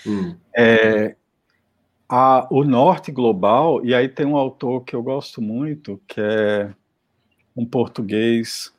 [0.05, 0.35] Hum.
[0.55, 1.15] É,
[2.09, 6.73] a, o norte global, e aí tem um autor que eu gosto muito, que é
[7.55, 8.73] um português.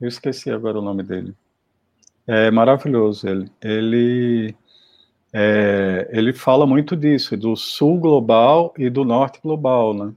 [0.00, 1.34] Eu esqueci agora o nome dele.
[2.26, 3.50] É maravilhoso ele.
[3.62, 4.54] Ele,
[5.32, 10.12] é, ele fala muito disso, do sul global e do norte global, né?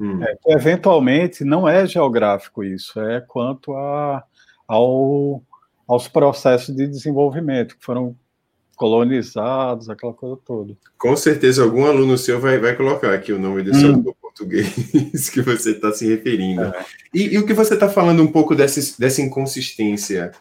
[0.00, 0.22] Hum.
[0.24, 4.24] É, eventualmente não é geográfico isso, é quanto a,
[4.66, 5.42] ao,
[5.86, 8.16] aos processos de desenvolvimento que foram
[8.76, 10.74] colonizados, aquela coisa toda.
[10.96, 13.96] Com certeza algum aluno seu vai, vai colocar aqui o nome desse hum.
[13.96, 16.62] autor português que você está se referindo.
[16.62, 16.84] É.
[17.12, 20.32] E, e, o que você está falando um pouco dessa, dessa inconsistência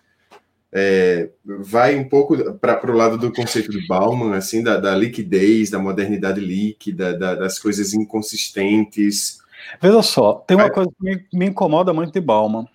[0.71, 5.69] é, vai um pouco para o lado do conceito de Bauman, assim, da, da liquidez,
[5.69, 9.39] da modernidade líquida, da, das coisas inconsistentes,
[9.81, 12.65] Veja só, tem uma coisa que me, me incomoda muito de Bauman,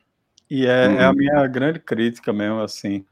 [0.51, 0.95] e é, uhum.
[0.97, 1.17] é, a uhum.
[1.17, 3.05] minha grande crítica mesmo, assim.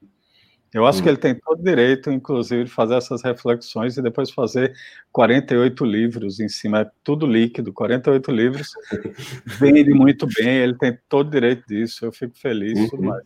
[0.73, 1.03] Eu acho uhum.
[1.03, 4.73] que ele tem todo direito, inclusive, de fazer essas reflexões e depois fazer
[5.11, 8.69] 48 livros em cima, é tudo líquido, 48 livros,
[9.61, 12.89] vende muito bem, ele tem todo direito disso, eu fico feliz uhum.
[12.89, 13.25] tudo mais.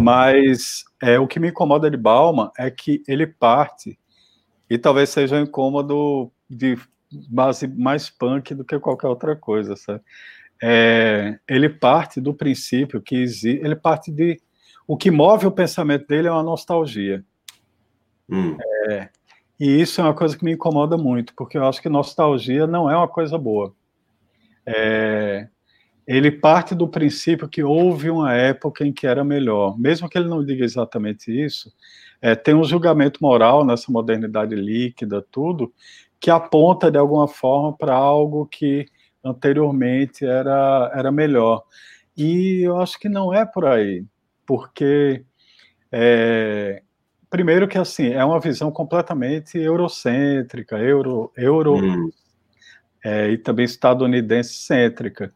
[0.00, 3.96] Mas é, o que me incomoda de Bauman é que ele parte,
[4.68, 6.76] e talvez seja um incômodo de
[7.28, 10.00] base mais punk do que qualquer outra coisa, sabe?
[10.62, 14.40] É, ele parte do princípio que existe, ele parte de
[14.86, 17.24] o que move o pensamento dele é uma nostalgia.
[18.28, 18.56] Hum.
[18.88, 19.08] É,
[19.58, 22.90] e isso é uma coisa que me incomoda muito, porque eu acho que nostalgia não
[22.90, 23.74] é uma coisa boa.
[24.64, 25.48] É,
[26.06, 30.28] ele parte do princípio que houve uma época em que era melhor, mesmo que ele
[30.28, 31.72] não diga exatamente isso.
[32.20, 35.72] É, tem um julgamento moral nessa modernidade líquida, tudo,
[36.22, 38.86] que aponta de alguma forma para algo que
[39.24, 41.64] anteriormente era, era melhor.
[42.16, 44.04] E eu acho que não é por aí,
[44.46, 45.24] porque
[45.90, 46.80] é,
[47.28, 52.08] primeiro que assim é uma visão completamente eurocêntrica, euro, euro hum.
[53.04, 55.34] é, e também estadunidense cêntrica,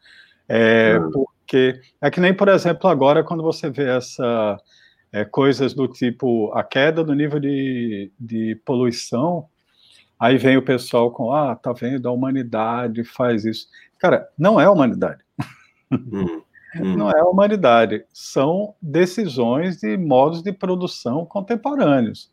[0.49, 1.11] é, hum.
[1.11, 4.57] porque é que nem por exemplo agora quando você vê essa
[5.11, 9.49] é, coisas do tipo a queda do nível de, de poluição
[10.19, 13.69] Aí vem o pessoal com, ah, tá vendo, a humanidade faz isso.
[13.99, 15.23] Cara, não é a humanidade.
[15.91, 16.43] Hum,
[16.77, 16.97] hum.
[16.97, 18.05] Não é a humanidade.
[18.13, 22.31] São decisões de modos de produção contemporâneos.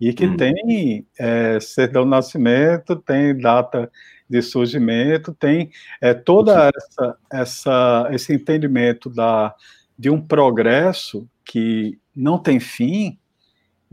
[0.00, 0.36] E que hum.
[0.36, 3.90] tem é, certidão de nascimento, tem data
[4.28, 5.70] de surgimento, tem
[6.00, 9.54] é, toda essa, essa, esse entendimento da,
[9.98, 13.18] de um progresso que não tem fim,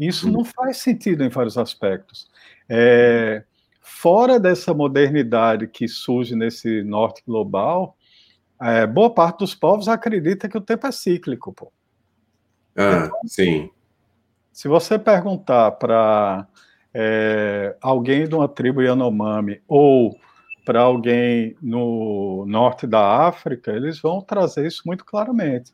[0.08, 2.30] isso não faz sentido em vários aspectos.
[2.70, 3.44] É,
[3.82, 7.98] fora dessa modernidade que surge nesse norte global,
[8.62, 11.72] é, boa parte dos povos acredita que o tempo é cíclico, pô.
[12.76, 13.70] Ah, então, sim.
[14.52, 16.48] Se você perguntar para
[16.94, 20.18] é, alguém de uma tribo Yanomami ou
[20.64, 25.74] para alguém no norte da África, eles vão trazer isso muito claramente.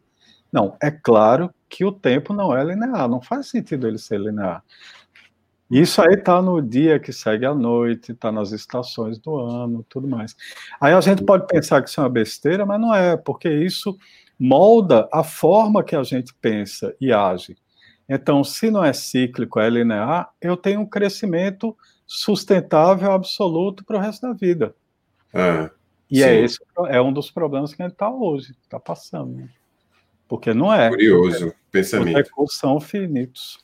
[0.51, 4.63] Não, é claro que o tempo não é linear, não faz sentido ele ser linear.
[5.69, 10.07] Isso aí está no dia que segue a noite, está nas estações do ano, tudo
[10.07, 10.35] mais.
[10.81, 13.95] Aí a gente pode pensar que isso é uma besteira, mas não é, porque isso
[14.39, 17.55] molda a forma que a gente pensa e age.
[18.07, 21.77] Então, se não é cíclico, é linear, eu tenho um crescimento
[22.07, 24.73] sustentável absoluto para o resto da vida.
[25.31, 25.69] É,
[26.09, 29.37] e é esse é um dos problemas que a gente está hoje, está passando.
[29.37, 29.49] Né?
[30.29, 30.87] Porque não é.
[30.89, 32.15] Curioso pensamento.
[32.15, 33.57] Os recursos são finitos.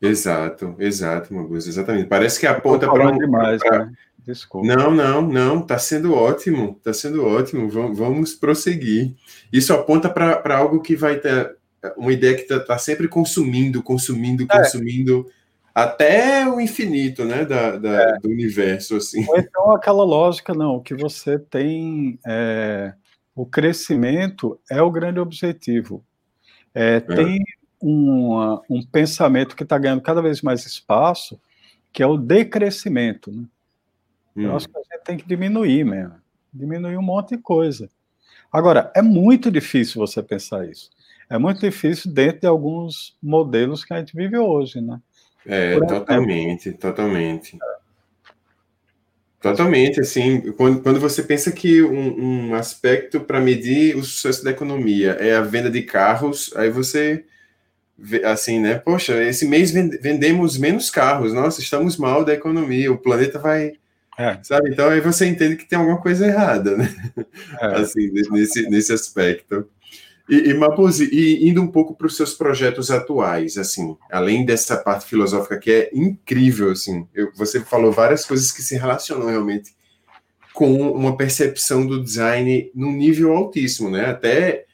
[0.00, 2.08] Exato, exato, Magus, exatamente.
[2.08, 3.92] Parece que aponta para um, né?
[4.24, 4.66] Desculpa.
[4.66, 5.60] Não, não, não.
[5.60, 6.76] Está sendo ótimo.
[6.78, 7.68] Está sendo ótimo.
[7.68, 9.14] Vamos, vamos prosseguir.
[9.52, 11.56] Isso aponta para algo que vai ter
[11.96, 14.58] uma ideia que está tá sempre consumindo, consumindo, é.
[14.58, 15.26] consumindo
[15.74, 18.18] até o infinito, né, da, da é.
[18.20, 19.24] do universo, assim.
[19.28, 22.92] Ou então aquela lógica, não, que você tem é,
[23.34, 26.04] o crescimento é o grande objetivo.
[26.74, 27.00] É, é.
[27.00, 27.42] tem
[27.80, 31.40] uma, um pensamento que está ganhando cada vez mais espaço,
[31.92, 33.30] que é o decrescimento.
[33.30, 33.44] Né?
[34.36, 34.42] Hum.
[34.42, 36.14] Eu acho que a gente tem que diminuir mesmo.
[36.52, 37.90] Diminuir um monte de coisa.
[38.52, 40.90] Agora, é muito difícil você pensar isso.
[41.28, 45.00] É muito difícil dentro de alguns modelos que a gente vive hoje, né?
[45.46, 47.58] É, totalmente, totalmente.
[49.42, 54.52] Totalmente, assim, quando, quando você pensa que um, um aspecto para medir o sucesso da
[54.52, 57.24] economia é a venda de carros, aí você
[58.24, 58.78] assim, né?
[58.78, 63.72] Poxa, esse mês vendemos menos carros, nossa, estamos mal da economia, o planeta vai.
[64.18, 64.38] É.
[64.42, 64.70] Sabe?
[64.70, 66.94] Então aí você entende que tem alguma coisa errada, né?
[67.60, 67.66] É.
[67.80, 69.68] Assim, nesse, nesse aspecto.
[70.28, 75.06] E, e e indo um pouco para os seus projetos atuais, assim, além dessa parte
[75.06, 79.74] filosófica que é incrível, assim, eu, você falou várias coisas que se relacionam realmente
[80.52, 84.06] com uma percepção do design num nível altíssimo, né?
[84.06, 84.66] Até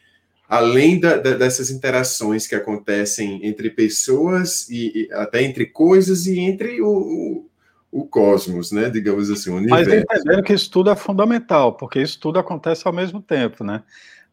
[0.48, 6.40] além da, da, dessas interações que acontecem entre pessoas e, e até entre coisas e
[6.40, 7.50] entre o, o,
[7.92, 8.88] o, cosmos, né?
[8.90, 9.90] Digamos assim, o universo.
[9.90, 13.82] Mas entendendo que isso tudo é fundamental, porque isso tudo acontece ao mesmo tempo, né?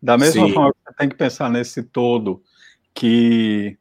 [0.01, 0.53] Da mesma Sim.
[0.53, 2.41] forma que você tem que pensar nesse todo,
[2.93, 3.77] que,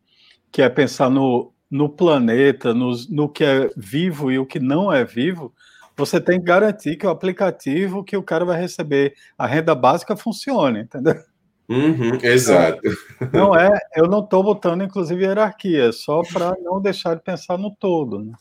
[0.51, 4.93] que é pensar no, no planeta, no, no que é vivo e o que não
[4.93, 5.53] é vivo,
[5.97, 10.17] você tem que garantir que o aplicativo que o cara vai receber a renda básica
[10.17, 11.17] funcione, entendeu?
[11.69, 12.81] Uhum, exato.
[13.33, 17.71] Não é, eu não estou botando, inclusive, hierarquia, só para não deixar de pensar no
[17.71, 18.23] todo.
[18.23, 18.33] Né?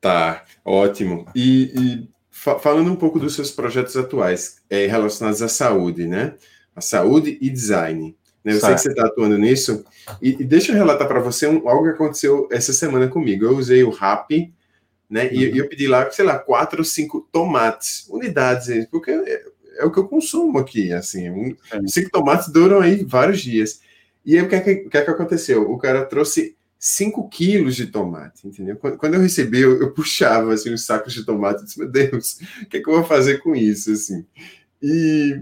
[0.00, 1.26] Tá, ótimo.
[1.34, 6.34] E, e fa falando um pouco dos seus projetos atuais é, relacionados à saúde, né?
[6.76, 8.14] A saúde e design.
[8.44, 8.52] Né?
[8.52, 8.66] Eu certo.
[8.66, 9.84] sei que você está atuando nisso.
[10.22, 13.44] E, e deixa eu relatar para você um, algo que aconteceu essa semana comigo.
[13.44, 14.30] Eu usei o RAP,
[15.10, 15.24] né?
[15.24, 15.32] Uhum.
[15.32, 19.90] E, e, eu pedi lá, sei lá, quatro ou cinco tomates, unidades, porque é o
[19.90, 21.30] que eu consumo aqui, assim.
[21.30, 21.56] Um,
[21.86, 23.80] cinco tomates duram aí vários dias.
[24.24, 25.70] E aí, o que, é que, que, é que aconteceu?
[25.70, 28.76] O cara trouxe 5 quilos de tomate, entendeu?
[28.76, 31.88] Quando, quando eu recebi, eu, eu, puxava, assim, os sacos de tomate, eu disse, meu
[31.88, 34.26] Deus, o que é que eu vou fazer com isso, assim?
[34.82, 35.40] E,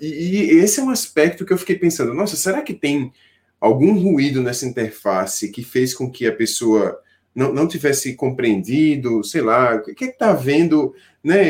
[0.00, 3.12] e, e esse é um aspecto que eu fiquei pensando, nossa, será que tem
[3.60, 6.98] algum ruído nessa interface que fez com que a pessoa
[7.34, 11.42] não, não tivesse compreendido, sei lá, o que está vendo, né?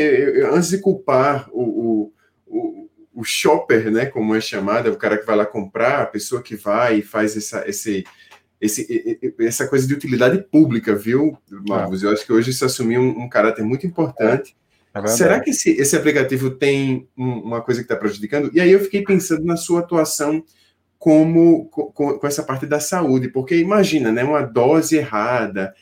[0.51, 2.11] Antes de culpar o,
[2.45, 4.05] o, o, shopper, né?
[4.05, 7.35] Como é chamado, o cara que vai lá comprar, a pessoa que vai e faz
[7.35, 8.03] essa, esse,
[8.59, 11.37] esse, essa coisa de utilidade pública, viu,
[11.67, 12.03] Marcos?
[12.03, 12.07] É.
[12.07, 14.55] Eu acho que hoje isso assumiu um, um caráter muito importante.
[14.93, 18.51] É Será que esse, esse aplicativo tem um, uma coisa que está prejudicando?
[18.53, 20.43] E aí eu fiquei pensando na sua atuação
[20.99, 25.73] como com, com, essa parte da saúde, porque imagina, né, uma dose errada,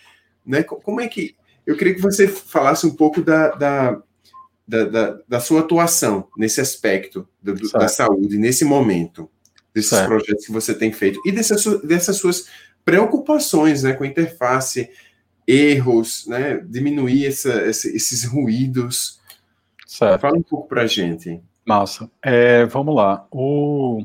[0.45, 1.35] né, como é que
[1.65, 4.01] eu queria que você falasse um pouco da, da,
[4.67, 9.29] da, da, da sua atuação nesse aspecto do, da saúde, nesse momento,
[9.73, 10.07] desses certo.
[10.07, 12.47] projetos que você tem feito e dessas, dessas suas
[12.85, 14.89] preocupações, né, com interface,
[15.49, 19.19] erros, né, diminuir essa, esses ruídos.
[19.87, 20.21] Certo.
[20.21, 21.41] Fala um pouco para a gente.
[21.65, 22.09] Massa.
[22.21, 23.27] É, vamos lá.
[23.31, 24.03] O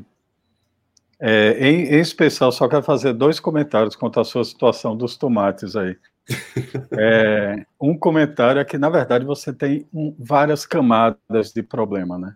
[1.19, 5.75] é, em, em, especial, só quero fazer dois comentários quanto à sua situação dos tomates
[5.75, 5.95] aí.
[6.97, 12.35] É, um comentário é que, na verdade, você tem um, várias camadas de problema, né?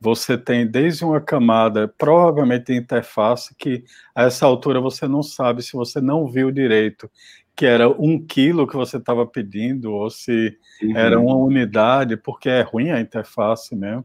[0.00, 3.84] Você tem desde uma camada, provavelmente de interface, que
[4.14, 7.10] a essa altura você não sabe se você não viu direito
[7.56, 10.96] que era um quilo que você estava pedindo, ou se uhum.
[10.96, 14.04] era uma unidade, porque é ruim a interface mesmo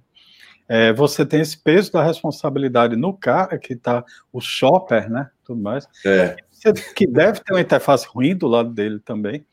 [0.69, 5.27] é, você tem esse peso da responsabilidade no cara que está o shopper, né?
[5.43, 5.87] Tudo mais.
[6.05, 6.35] É.
[6.95, 9.43] Que deve ter uma interface ruim do lado dele também.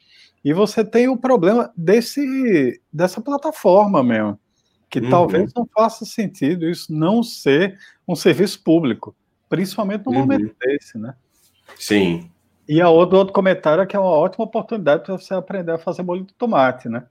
[0.45, 4.39] E você tem o problema desse, dessa plataforma mesmo,
[4.91, 5.09] que uhum.
[5.09, 9.17] talvez não faça sentido isso não ser um serviço público,
[9.49, 10.19] principalmente no uhum.
[10.19, 11.15] momento desse, né?
[11.77, 12.31] Sim.
[12.69, 15.79] E a outro, outro comentário é que é uma ótima oportunidade para você aprender a
[15.79, 17.05] fazer molho de tomate, né?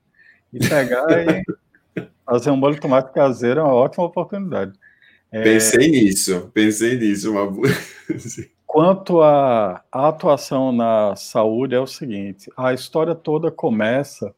[0.51, 1.43] E pegar e
[2.25, 4.73] Fazer um molho de tomate caseiro é uma ótima oportunidade.
[5.31, 5.43] É...
[5.43, 7.31] Pensei nisso, pensei nisso.
[8.65, 14.33] Quanto à atuação na saúde, é o seguinte: a história toda começa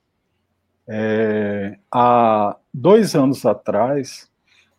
[0.87, 4.29] é, há dois anos atrás,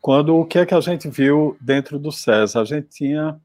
[0.00, 2.60] quando o que é que a gente viu dentro do SESA?
[2.60, 3.40] A gente tinha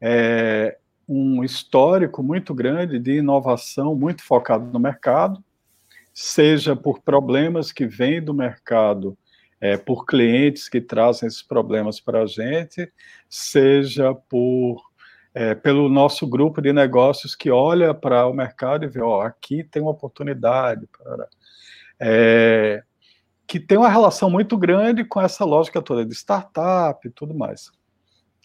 [0.00, 0.76] é,
[1.08, 5.42] um histórico muito grande de inovação, muito focado no mercado,
[6.12, 9.16] seja por problemas que vêm do mercado,
[9.60, 12.90] é, por clientes que trazem esses problemas para a gente,
[13.28, 14.82] seja por
[15.34, 19.64] é, pelo nosso grupo de negócios que olha para o mercado e vê, ó, aqui
[19.64, 21.28] tem uma oportunidade para
[21.98, 22.84] é,
[23.46, 27.70] que tem uma relação muito grande com essa lógica toda de startup e tudo mais.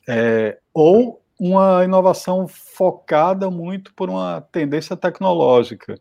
[0.07, 5.97] É, ou uma inovação focada muito por uma tendência tecnológica,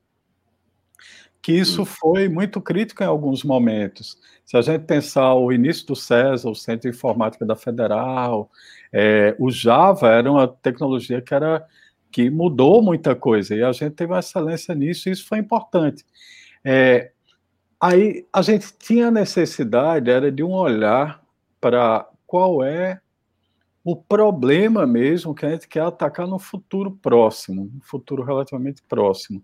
[1.41, 1.86] que isso hum.
[1.86, 4.18] foi muito crítico em alguns momentos.
[4.45, 8.51] Se a gente pensar o início do CESA, o Centro de Informática da Federal,
[8.93, 11.64] é, o Java era uma tecnologia que era
[12.11, 16.05] que mudou muita coisa e a gente teve uma excelência nisso e isso foi importante.
[16.64, 17.12] É,
[17.80, 21.22] aí a gente tinha necessidade era de um olhar
[21.61, 23.01] para qual é
[23.91, 29.43] o problema mesmo que a gente quer atacar no futuro próximo, um futuro relativamente próximo.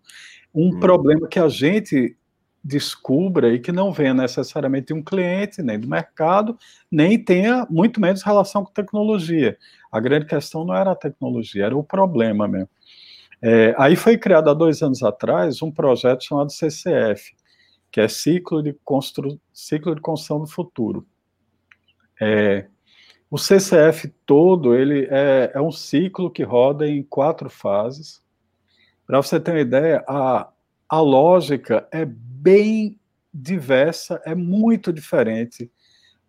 [0.55, 0.81] Um hum.
[0.81, 2.15] problema que a gente
[2.63, 6.59] descubra e que não venha necessariamente de um cliente, nem do mercado,
[6.91, 9.57] nem tenha muito menos relação com tecnologia.
[9.91, 12.69] A grande questão não era a tecnologia, era o problema mesmo.
[13.41, 17.35] É, aí foi criado há dois anos atrás um projeto chamado CCF,
[17.91, 19.41] que é Ciclo de, Constru...
[19.55, 21.07] Ciclo de Construção do Futuro.
[22.21, 22.67] É,
[23.35, 28.23] o CCF todo ele é, é um ciclo que roda em quatro fases.
[29.05, 30.49] Para você ter uma ideia, a,
[30.89, 32.97] a lógica é bem
[33.33, 35.69] diversa, é muito diferente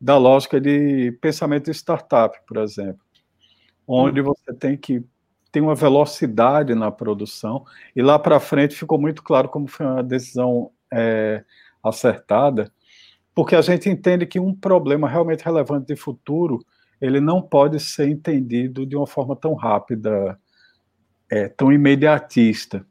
[0.01, 3.01] da lógica de pensamento de startup, por exemplo,
[3.88, 4.24] onde hum.
[4.24, 5.06] você tem que
[5.51, 10.01] ter uma velocidade na produção, e lá para frente ficou muito claro como foi uma
[10.01, 11.45] decisão é,
[11.84, 12.74] acertada,
[13.36, 16.66] porque a gente entende que um problema realmente relevante de futuro
[17.06, 20.39] ele não pode ser entendido de uma forma tão rápida,
[21.30, 22.86] é, tão imediatista.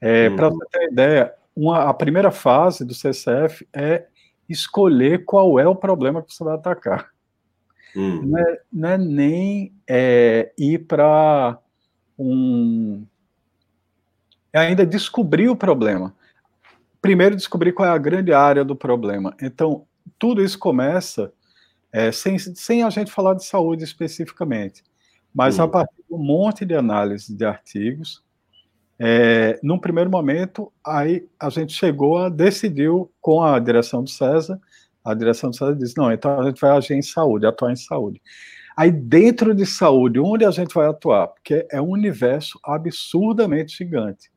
[0.00, 0.36] É, uhum.
[0.36, 4.06] Para você ter uma ideia, uma, a primeira fase do CCF é
[4.48, 7.10] escolher qual é o problema que você vai atacar.
[7.94, 8.22] Uhum.
[8.26, 11.58] Não, é, não, é, nem é, ir para
[12.18, 13.04] um.
[14.52, 16.14] É ainda descobrir o problema.
[17.00, 19.34] Primeiro, descobrir qual é a grande área do problema.
[19.40, 19.86] Então,
[20.18, 21.32] tudo isso começa
[21.92, 24.82] é, sem, sem a gente falar de saúde especificamente,
[25.34, 25.64] mas uhum.
[25.64, 28.22] a partir de um monte de análise de artigos,
[28.98, 34.60] é, num primeiro momento, aí a gente chegou a decidiu com a direção do César,
[35.02, 37.76] a direção do César disse, não, então a gente vai agir em saúde, atuar em
[37.76, 38.20] saúde.
[38.76, 41.28] Aí dentro de saúde, onde a gente vai atuar?
[41.28, 44.30] Porque é um universo absurdamente gigante.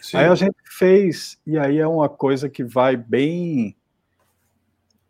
[0.00, 0.16] Sim.
[0.16, 3.76] Aí a gente fez, e aí é uma coisa que vai bem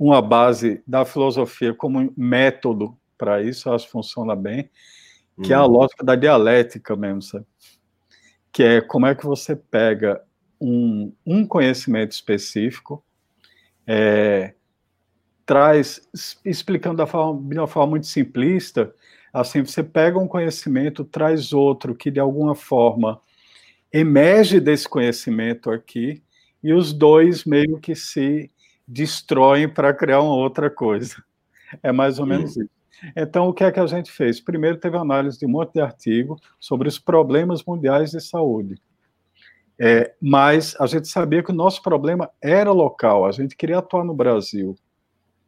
[0.02, 4.68] uma base da filosofia como método para isso, acho que funciona bem,
[5.42, 5.52] que hum.
[5.52, 5.68] é a hum.
[5.68, 7.46] lógica da dialética mesmo, sabe?
[8.50, 10.20] Que é como é que você pega
[10.60, 13.04] um, um conhecimento específico,
[13.86, 14.54] é,
[15.46, 16.00] traz,
[16.44, 18.92] explicando da forma, de uma forma muito simplista,
[19.32, 23.20] assim, você pega um conhecimento, traz outro que de alguma forma
[23.92, 26.22] emerge desse conhecimento aqui,
[26.62, 28.50] e os dois meio que se
[28.92, 31.16] destroem para criar uma outra coisa.
[31.82, 32.70] É mais ou menos isso.
[33.16, 34.40] Então, o que é que a gente fez?
[34.40, 38.80] Primeiro, teve análise de um monte de artigo sobre os problemas mundiais de saúde.
[39.78, 44.04] É, mas a gente sabia que o nosso problema era local, a gente queria atuar
[44.04, 44.76] no Brasil.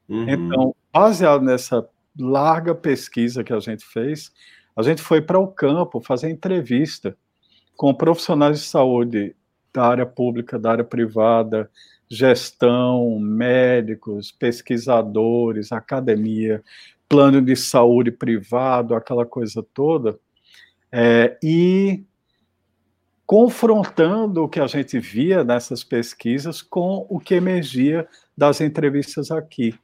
[0.09, 0.29] Uhum.
[0.29, 1.87] Então, baseado nessa
[2.19, 4.33] larga pesquisa que a gente fez,
[4.77, 7.17] a gente foi para o campo fazer entrevista
[7.77, 9.37] com profissionais de saúde
[9.73, 11.71] da área pública, da área privada,
[12.15, 16.63] gestão, médicos, pesquisadores, academia,
[17.09, 20.19] plano de saúde privado, aquela coisa toda,
[20.91, 22.05] é, e
[23.27, 28.07] confrontando o que a gente via nessas pesquisas com o que emergia
[28.37, 29.75] das entrevistas aqui.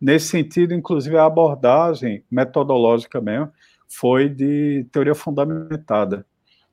[0.00, 3.52] Nesse sentido, inclusive, a abordagem metodológica mesmo
[3.88, 6.26] foi de teoria fundamentada,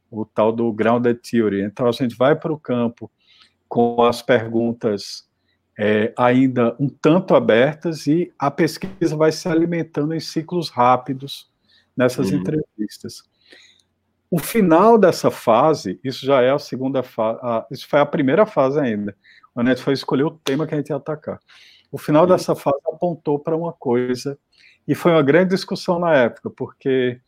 [0.09, 1.61] o tal do grounded theory.
[1.63, 3.09] Então, a gente vai para o campo
[3.73, 5.27] com as perguntas
[5.79, 11.51] é, ainda um tanto abertas e a pesquisa vai se alimentando em ciclos rápidos
[11.97, 12.37] nessas uhum.
[12.37, 13.23] entrevistas.
[14.29, 17.39] O final dessa fase, isso já é a segunda fase,
[17.71, 19.17] isso foi a primeira fase ainda,
[19.55, 21.39] a gente foi escolher o tema que a gente ia atacar.
[21.91, 22.29] O final uhum.
[22.29, 24.37] dessa fase apontou para uma coisa,
[24.87, 27.19] e foi uma grande discussão na época, porque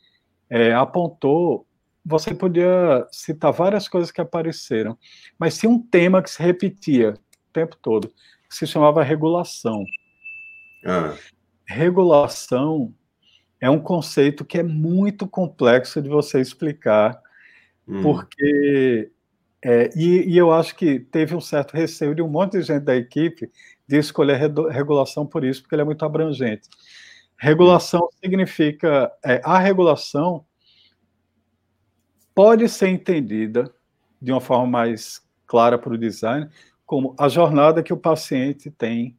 [0.47, 1.64] é, apontou
[2.05, 4.97] você podia citar várias coisas que apareceram,
[5.39, 8.09] mas tinha um tema que se repetia o tempo todo,
[8.47, 9.83] que se chamava regulação.
[10.85, 11.15] Ah.
[11.67, 12.93] Regulação
[13.59, 17.19] é um conceito que é muito complexo de você explicar,
[17.87, 18.03] hum.
[18.03, 19.11] porque
[19.63, 22.83] é, e, e, eu acho que teve um certo receio de um monte de gente
[22.83, 23.49] da equipe
[23.87, 24.37] de escolher
[24.69, 26.69] regulação por isso, porque ele é muito abrangente.
[27.35, 29.11] Regulação significa.
[29.23, 30.45] É, a regulação
[32.35, 33.73] pode ser entendida
[34.21, 36.49] de uma forma mais clara para o design
[36.85, 39.15] como a jornada que o paciente tem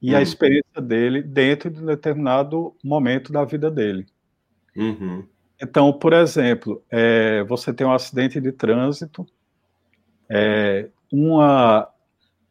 [0.00, 0.18] e uhum.
[0.18, 4.06] a experiência dele dentro de um determinado momento da vida dele.
[4.76, 5.24] Uhum.
[5.60, 9.26] Então, por exemplo, é, você tem um acidente de trânsito,
[10.28, 11.88] é, uma,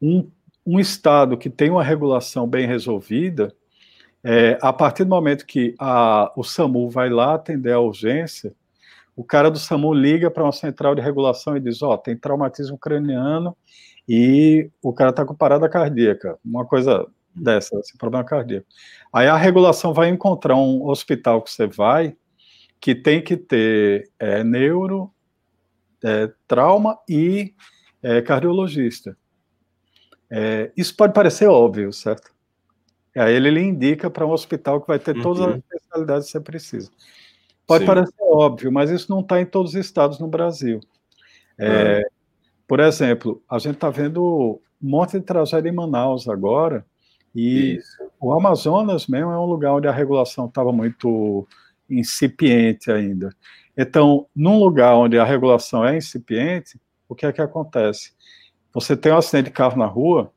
[0.01, 0.27] um,
[0.65, 3.53] um estado que tem uma regulação bem resolvida,
[4.23, 8.55] é, a partir do momento que a, o SAMU vai lá atender a urgência,
[9.15, 12.17] o cara do SAMU liga para uma central de regulação e diz: Ó, oh, tem
[12.17, 13.55] traumatismo craniano
[14.07, 18.67] e o cara está com parada cardíaca, uma coisa dessa, esse problema cardíaco.
[19.11, 22.15] Aí a regulação vai encontrar um hospital que você vai
[22.79, 25.11] que tem que ter é, neuro,
[26.03, 27.53] é, trauma e
[28.03, 29.17] é, cardiologista.
[30.29, 32.31] É, isso pode parecer óbvio, certo?
[33.15, 35.53] Aí ele lhe indica para um hospital que vai ter todas uhum.
[35.53, 36.91] as especialidades que você precisa.
[37.67, 37.87] Pode Sim.
[37.87, 40.79] parecer óbvio, mas isso não está em todos os estados no Brasil.
[41.57, 42.01] É.
[42.67, 46.85] Por exemplo, a gente está vendo um monte de tragédia em Manaus agora,
[47.33, 47.97] e isso.
[48.19, 51.47] o Amazonas mesmo é um lugar onde a regulação estava muito
[51.89, 53.29] incipiente ainda.
[53.77, 58.13] Então, num lugar onde a regulação é incipiente, o que é que acontece?
[58.73, 60.31] Você tem um acidente de carro na rua,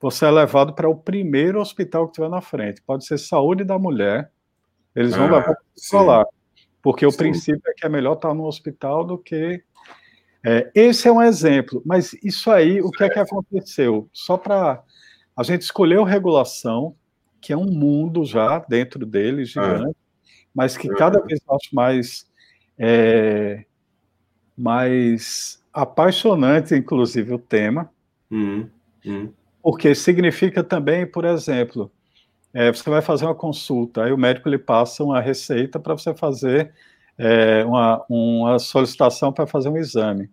[0.00, 2.82] você é levado para o primeiro hospital que tiver na frente.
[2.82, 4.30] Pode ser saúde da mulher,
[4.94, 5.56] eles vão ah, levar
[5.90, 6.26] para lá.
[6.82, 7.14] Porque sim.
[7.14, 9.62] o princípio é que é melhor estar no hospital do que.
[10.44, 14.08] É, esse é um exemplo, mas isso aí, o que é que aconteceu?
[14.12, 14.82] Só para.
[15.36, 16.94] A gente escolheu regulação,
[17.40, 19.44] que é um mundo já dentro dele, ah.
[19.44, 20.48] gigante, ah.
[20.54, 22.26] mas que cada vez eu acho mais.
[22.78, 23.64] É,
[24.56, 27.88] mais apaixonante, inclusive, o tema,
[28.28, 28.68] hum,
[29.06, 29.32] hum.
[29.62, 31.92] porque significa também, por exemplo,
[32.52, 36.14] é, você vai fazer uma consulta, aí o médico lhe passa uma receita para você
[36.14, 36.72] fazer
[37.16, 40.30] é, uma, uma solicitação para fazer um exame.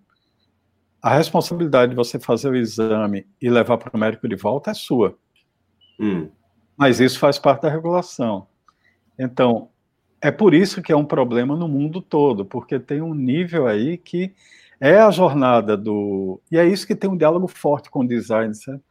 [1.01, 4.73] A responsabilidade de você fazer o exame e levar para o médico de volta é
[4.73, 5.17] sua.
[5.99, 6.29] Hum.
[6.77, 8.47] Mas isso faz parte da regulação.
[9.17, 9.69] Então,
[10.21, 13.97] é por isso que é um problema no mundo todo, porque tem um nível aí
[13.97, 14.33] que
[14.79, 16.41] é a jornada do.
[16.51, 18.81] E é isso que tem um diálogo forte com o design, sabe?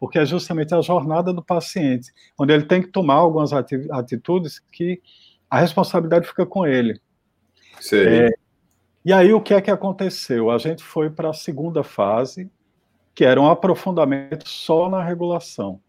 [0.00, 5.00] Porque é justamente a jornada do paciente, onde ele tem que tomar algumas atitudes que
[5.48, 6.98] a responsabilidade fica com ele.
[7.92, 8.30] É,
[9.04, 10.50] e aí o que é que aconteceu?
[10.50, 12.50] A gente foi para a segunda fase,
[13.14, 15.80] que era um aprofundamento só na regulação.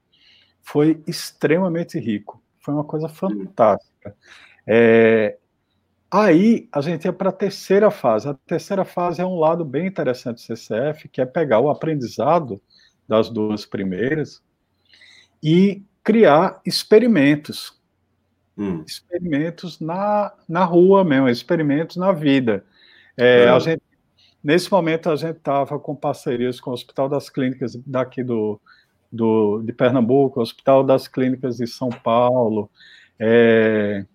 [0.61, 4.13] Foi extremamente rico, foi uma coisa fantástica.
[4.67, 5.37] É,
[6.13, 8.27] Aí a gente ia para a terceira fase.
[8.27, 12.61] A terceira fase é um lado bem interessante do CCF, que é pegar o aprendizado
[13.11, 14.41] das duas primeiras
[15.43, 17.77] e criar experimentos.
[18.57, 18.85] Hum.
[18.87, 22.63] Experimentos na, na rua mesmo, experimentos na vida.
[23.17, 23.81] É, a gente,
[24.41, 28.61] nesse momento a gente estava com parcerias com o Hospital das Clínicas daqui do,
[29.11, 32.69] do, de Pernambuco, o Hospital das Clínicas de São Paulo,
[33.19, 34.05] é,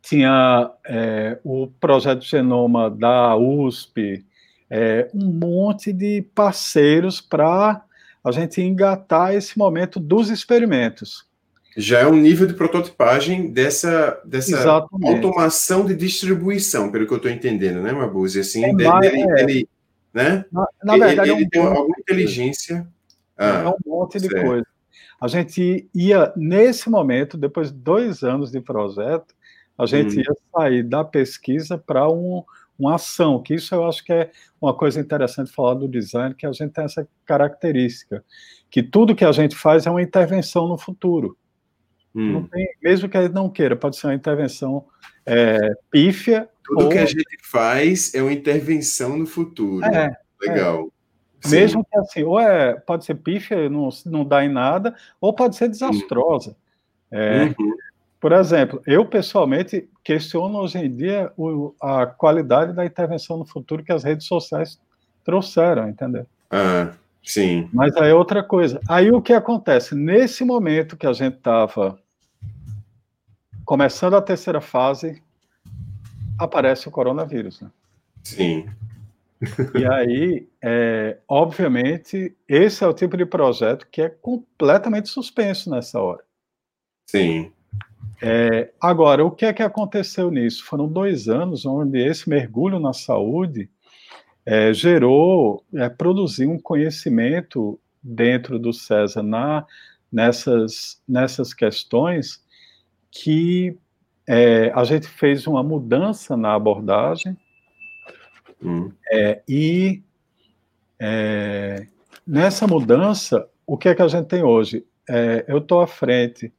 [0.00, 4.24] tinha é, o projeto Genoma da USP,
[4.70, 7.82] é, um monte de parceiros para
[8.24, 11.24] a gente engatar esse momento dos experimentos.
[11.76, 17.30] Já é um nível de prototipagem dessa, dessa automação de distribuição, pelo que eu estou
[17.30, 18.40] entendendo, né, Mabuse?
[18.40, 19.68] Assim, é dele, mais, dele, dele,
[20.12, 20.44] né?
[20.50, 22.88] Na, na verdade, ele, ele é um tem alguma inteligência.
[23.36, 24.46] Ah, é um monte de certo.
[24.46, 24.66] coisa.
[25.20, 29.34] A gente ia, nesse momento, depois de dois anos de projeto,
[29.78, 30.22] a gente hum.
[30.22, 32.42] ia sair da pesquisa para um,
[32.78, 34.30] uma ação, que isso eu acho que é
[34.60, 38.24] uma coisa interessante falar do design, que a gente tem essa característica,
[38.70, 41.36] que tudo que a gente faz é uma intervenção no futuro.
[42.14, 42.46] Hum.
[42.46, 44.86] Tem, mesmo que a gente não queira, pode ser uma intervenção
[45.24, 46.48] é, pífia.
[46.64, 46.88] Tudo ou...
[46.88, 49.84] que a gente faz é uma intervenção no futuro.
[49.84, 50.90] É, Legal.
[51.44, 51.48] É.
[51.48, 55.56] Mesmo que assim, ou é, pode ser pífia, não, não dá em nada, ou pode
[55.56, 56.50] ser desastrosa.
[56.50, 56.54] Hum.
[57.10, 57.76] É, uhum.
[58.20, 63.84] Por exemplo, eu pessoalmente questiono hoje em dia o, a qualidade da intervenção no futuro
[63.84, 64.80] que as redes sociais
[65.24, 66.26] trouxeram, entendeu?
[66.50, 67.68] Ah, sim.
[67.72, 68.80] Mas aí é outra coisa.
[68.88, 69.94] Aí o que acontece?
[69.94, 71.98] Nesse momento que a gente estava
[73.64, 75.22] começando a terceira fase,
[76.38, 77.70] aparece o coronavírus, né?
[78.22, 78.66] Sim.
[79.74, 86.00] E aí, é, obviamente, esse é o tipo de projeto que é completamente suspenso nessa
[86.00, 86.22] hora.
[87.06, 87.52] Sim.
[88.20, 90.64] É, agora, o que é que aconteceu nisso?
[90.64, 93.68] Foram dois anos onde esse mergulho na saúde
[94.44, 99.66] é, gerou, é, produziu um conhecimento dentro do César na,
[100.10, 102.42] nessas, nessas questões
[103.10, 103.76] que
[104.26, 107.36] é, a gente fez uma mudança na abordagem
[108.62, 108.90] hum.
[109.10, 110.02] é, e
[110.98, 111.86] é,
[112.26, 114.84] nessa mudança, o que é que a gente tem hoje?
[115.08, 116.52] É, eu estou à frente,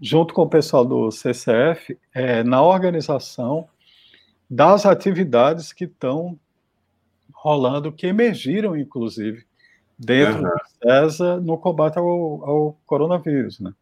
[0.00, 3.68] junto com o pessoal do CCF, é, na organização
[4.48, 6.38] das atividades que estão
[7.32, 9.44] rolando, que emergiram, inclusive,
[9.98, 10.50] dentro uhum.
[10.50, 13.72] do CESA no combate ao, ao coronavírus, né?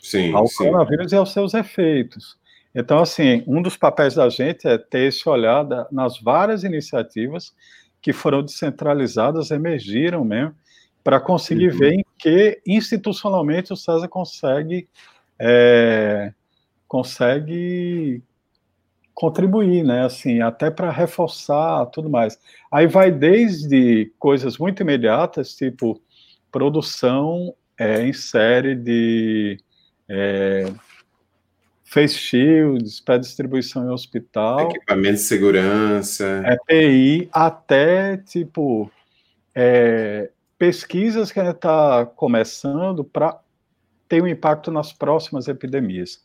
[0.00, 0.64] Sim, ao sim.
[0.64, 2.38] coronavírus e aos seus efeitos.
[2.74, 7.54] Então, assim, um dos papéis da gente é ter esse olhar da, nas várias iniciativas
[8.02, 10.54] que foram descentralizadas, emergiram mesmo,
[11.02, 11.78] para conseguir uhum.
[11.78, 14.88] ver em que institucionalmente o César consegue
[15.38, 16.32] é,
[16.86, 18.22] consegue
[19.14, 20.04] contribuir, né?
[20.04, 22.38] Assim, até para reforçar tudo mais.
[22.70, 26.00] Aí vai desde coisas muito imediatas, tipo
[26.50, 29.58] produção é, em série de
[30.08, 30.72] é,
[31.84, 38.90] face shields para distribuição em hospital, equipamento de segurança, EPI, até tipo
[39.54, 43.38] é, pesquisas que a gente está começando para
[44.08, 46.22] ter um impacto nas próximas epidemias.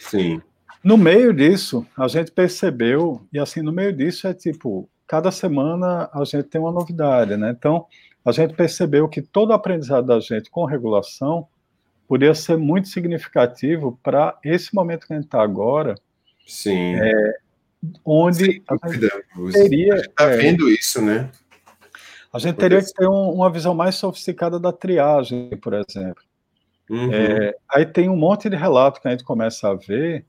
[0.00, 0.40] Sim.
[0.82, 6.10] No meio disso, a gente percebeu, e assim, no meio disso é tipo, cada semana
[6.12, 7.54] a gente tem uma novidade, né?
[7.56, 7.86] Então,
[8.24, 11.46] a gente percebeu que todo o aprendizado da gente com regulação
[12.08, 15.94] poderia ser muito significativo para esse momento que a gente está agora.
[16.46, 16.94] Sim.
[16.96, 17.36] É,
[18.04, 19.94] onde a gente teria.
[19.94, 21.30] está é, vendo isso, né?
[22.32, 26.22] A gente teria que ter um, uma visão mais sofisticada da triagem, por exemplo.
[26.90, 27.12] Uhum.
[27.12, 30.26] É, aí tem um monte de relato que a gente começa a ver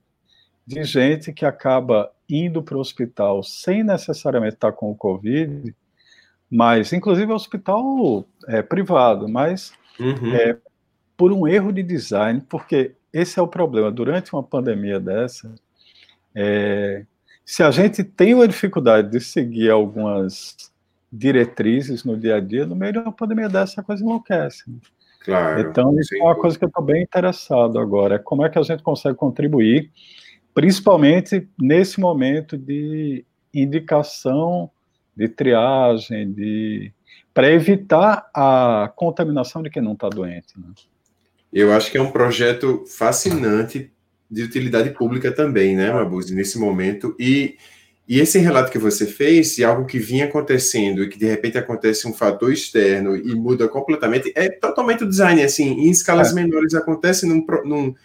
[0.65, 5.75] de gente que acaba indo para o hospital sem necessariamente estar com o Covid,
[6.49, 10.34] mas, inclusive, é hospital é, privado, mas uhum.
[10.35, 10.57] é,
[11.17, 13.91] por um erro de design, porque esse é o problema.
[13.91, 15.53] Durante uma pandemia dessa,
[16.35, 17.05] é,
[17.45, 20.71] se a gente tem uma dificuldade de seguir algumas
[21.11, 24.69] diretrizes no dia a dia, no meio de uma pandemia dessa, a coisa enlouquece.
[24.69, 24.77] Né?
[25.23, 25.61] Claro.
[25.61, 28.15] Então, isso é uma coisa que eu estou bem interessado agora.
[28.15, 29.91] É como é que a gente consegue contribuir
[30.53, 34.69] principalmente nesse momento de indicação,
[35.15, 36.91] de triagem, de
[37.33, 40.53] para evitar a contaminação de quem não está doente.
[40.55, 40.67] Né?
[41.51, 43.91] Eu acho que é um projeto fascinante
[44.29, 47.15] de utilidade pública também, né, Mabuse, nesse momento.
[47.19, 47.57] E,
[48.07, 51.57] e esse relato que você fez, de algo que vinha acontecendo e que de repente
[51.57, 56.35] acontece um fator externo e muda completamente, é totalmente o design, assim, em escalas é.
[56.35, 57.95] menores acontece num, num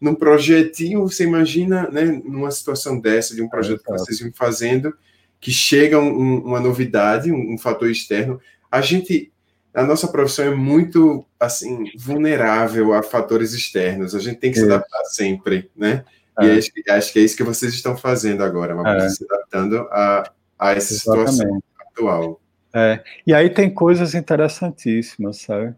[0.00, 4.32] num projetinho, você imagina, né, numa situação dessa, de um projeto é, que vocês vêm
[4.32, 4.94] fazendo,
[5.40, 8.40] que chega um, uma novidade, um, um, fator externo,
[8.70, 9.32] a gente,
[9.74, 14.62] a nossa profissão é muito, assim, vulnerável a fatores externos, a gente tem que é.
[14.62, 16.04] se adaptar sempre, né?
[16.40, 16.46] É.
[16.46, 19.08] E acho, acho, que é isso que vocês estão fazendo agora, uma é.
[19.08, 21.32] se adaptando a, a essa Exatamente.
[21.32, 22.40] situação atual.
[22.74, 23.02] É.
[23.26, 25.74] E aí tem coisas interessantíssimas, sabe?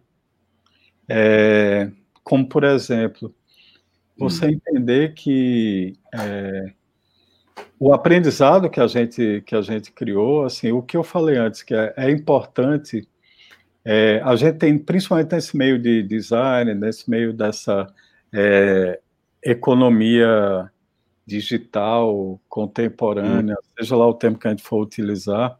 [1.08, 1.90] É,
[2.22, 3.34] como, por exemplo,
[4.16, 4.50] você hum.
[4.50, 6.72] entender que é,
[7.78, 11.62] o aprendizado que a gente que a gente criou, assim, o que eu falei antes,
[11.62, 13.08] que é, é importante,
[13.84, 17.86] é, a gente tem principalmente nesse meio de design, nesse meio dessa
[18.32, 19.00] é,
[19.44, 20.70] economia
[21.26, 23.66] digital contemporânea, hum.
[23.78, 25.58] seja lá o tempo que a gente for utilizar,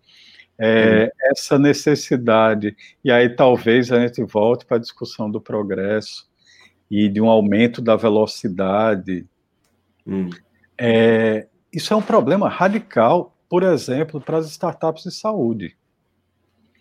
[0.59, 1.11] é, hum.
[1.31, 6.31] essa necessidade, e aí talvez a gente volte para a discussão do progresso,
[6.90, 9.24] e de um aumento da velocidade.
[10.05, 10.28] Hum.
[10.77, 15.77] É, isso é um problema radical, por exemplo, para as startups de saúde.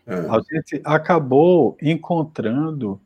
[0.08, 0.16] É.
[0.16, 3.00] A gente acabou encontrando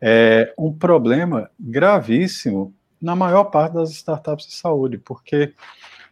[0.00, 5.54] é, um problema gravíssimo na maior parte das startups de saúde, porque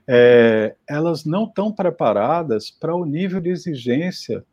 [0.07, 4.45] é, elas não estão preparadas para o nível de exigência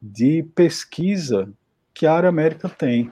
[0.00, 1.50] de pesquisa
[1.94, 3.10] que a área médica tem.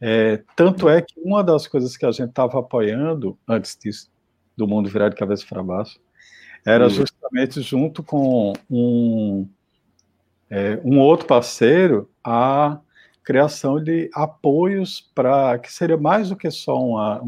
[0.00, 4.10] É, tanto é que uma das coisas que a gente estava apoiando antes disso,
[4.56, 5.98] do mundo virar de cabeça para baixo,
[6.64, 6.90] era uhum.
[6.90, 9.48] justamente junto com um,
[10.48, 12.78] é, um outro parceiro a
[13.24, 17.20] criação de apoios para que seria mais do que só uma,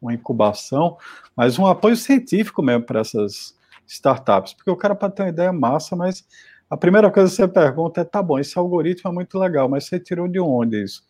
[0.00, 0.96] uma incubação,
[1.36, 3.56] mas um apoio científico mesmo para essas
[3.86, 6.24] startups, porque o cara para ter uma ideia massa, mas
[6.68, 9.84] a primeira coisa que você pergunta é, tá bom, esse algoritmo é muito legal, mas
[9.84, 11.02] você tirou de onde isso?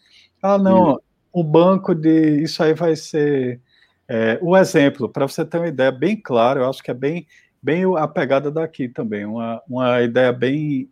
[0.43, 0.99] Ah, não,
[1.33, 2.43] o banco de.
[2.43, 3.61] Isso aí vai ser.
[4.09, 7.27] É, o exemplo, para você ter uma ideia bem clara, eu acho que é bem
[7.63, 10.91] bem a pegada daqui também, uma, uma ideia bem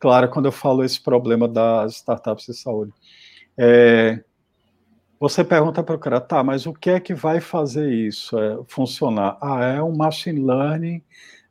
[0.00, 2.92] clara quando eu falo esse problema das startups de saúde.
[3.56, 4.24] É,
[5.20, 8.58] você pergunta para o cara, tá, mas o que é que vai fazer isso é,
[8.66, 9.36] funcionar?
[9.40, 11.02] Ah, é um machine learning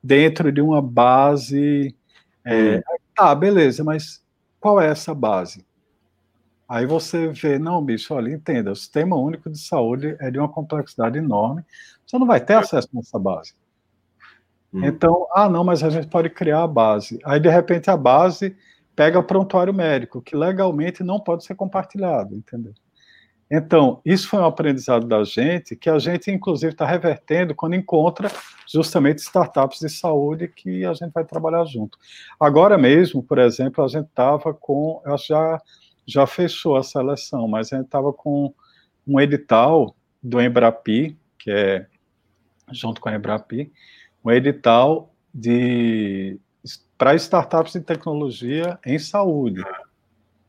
[0.04, 1.96] dentro de uma base.
[2.44, 2.82] É, hum.
[3.16, 4.24] Tá, beleza, mas
[4.60, 5.64] qual é essa base?
[6.68, 10.48] Aí você vê, não, bicho, olha, entenda, o sistema único de saúde é de uma
[10.48, 11.64] complexidade enorme,
[12.06, 13.54] você não vai ter acesso nessa base.
[14.74, 14.86] Hum.
[14.86, 17.20] Então, ah, não, mas a gente pode criar a base.
[17.26, 18.56] Aí, de repente, a base
[18.96, 22.74] pega prontuário médico, que legalmente não pode ser compartilhado, entendeu?
[23.52, 28.30] Então, isso foi um aprendizado da gente, que a gente, inclusive, está revertendo quando encontra
[28.68, 31.98] justamente startups de saúde que a gente vai trabalhar junto.
[32.40, 35.60] Agora mesmo, por exemplo, a gente estava com, já,
[36.06, 38.54] já fechou a seleção, mas a gente estava com
[39.08, 41.88] um edital do Embrapi, que é
[42.72, 43.72] junto com a Embrapi,
[44.24, 46.40] um edital de
[46.98, 49.64] para startups de tecnologia em saúde.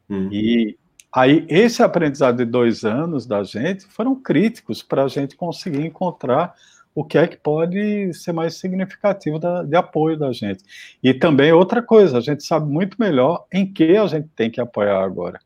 [0.08, 0.28] Hum.
[0.32, 0.76] E
[1.12, 6.54] Aí, esse aprendizado de dois anos da gente foram críticos para a gente conseguir encontrar
[6.94, 10.62] o que é que pode ser mais significativo da, de apoio da gente.
[11.02, 14.60] E também outra coisa, a gente sabe muito melhor em que a gente tem que
[14.60, 15.40] apoiar agora.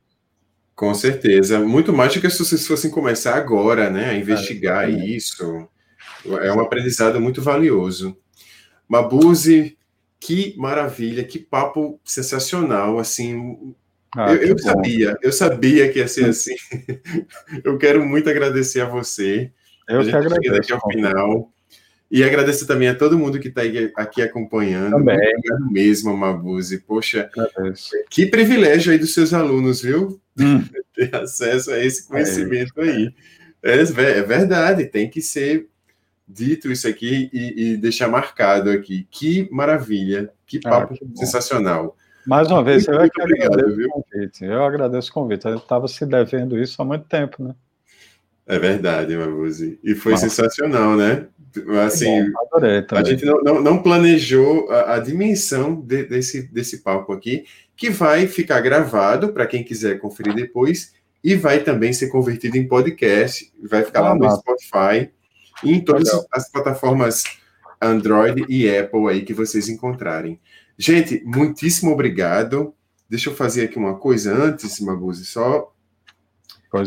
[0.74, 4.92] Com certeza, muito mais do que se vocês fossem começar agora, né, a investigar é,
[4.92, 5.66] isso.
[6.42, 8.16] É um aprendizado muito valioso.
[8.88, 9.76] Mabuse,
[10.20, 13.74] que maravilha, que papo sensacional, assim,
[14.16, 16.54] ah, eu, eu sabia, eu sabia que ia ser assim.
[17.64, 19.50] eu quero muito agradecer a você.
[19.88, 20.54] Eu a gente agradeço.
[20.54, 21.50] Aqui ao final.
[22.10, 23.62] E agradecer também a todo mundo que está
[23.96, 24.92] aqui acompanhando.
[24.92, 25.16] Também.
[25.16, 26.78] Obrigado mesmo, Mabuse.
[26.78, 27.90] Poxa, agradeço.
[28.08, 30.20] que privilégio aí dos seus alunos, viu?
[30.38, 30.62] Hum.
[30.94, 32.84] Ter acesso a esse conhecimento é.
[32.84, 33.14] aí.
[33.64, 35.66] É, é, verdade, tem que ser
[36.26, 39.06] dito isso aqui e, e deixar marcado aqui.
[39.10, 41.96] Que maravilha, que ah, papo ah, que sensacional.
[42.26, 43.90] Mais uma vez, muito, eu, muito obrigado, viu?
[44.40, 45.46] Eu agradeço o convite.
[45.46, 47.54] Eu estava se devendo isso há muito tempo, né?
[48.46, 49.78] É verdade, Mabuzi.
[49.82, 50.28] E foi Nossa.
[50.28, 51.26] sensacional, né?
[51.86, 56.82] Assim, bom, adorei, a gente não, não, não planejou a, a dimensão de, desse, desse
[56.82, 57.44] palco aqui,
[57.76, 60.92] que vai ficar gravado para quem quiser conferir depois
[61.22, 65.10] e vai também ser convertido em podcast, vai ficar ah, lá no Spotify
[65.70, 66.26] em todas Legal.
[66.32, 67.24] as plataformas
[67.80, 70.40] Android e Apple aí que vocês encontrarem.
[70.78, 72.74] Gente, muitíssimo obrigado.
[73.08, 75.72] Deixa eu fazer aqui uma coisa antes, Maguzi, só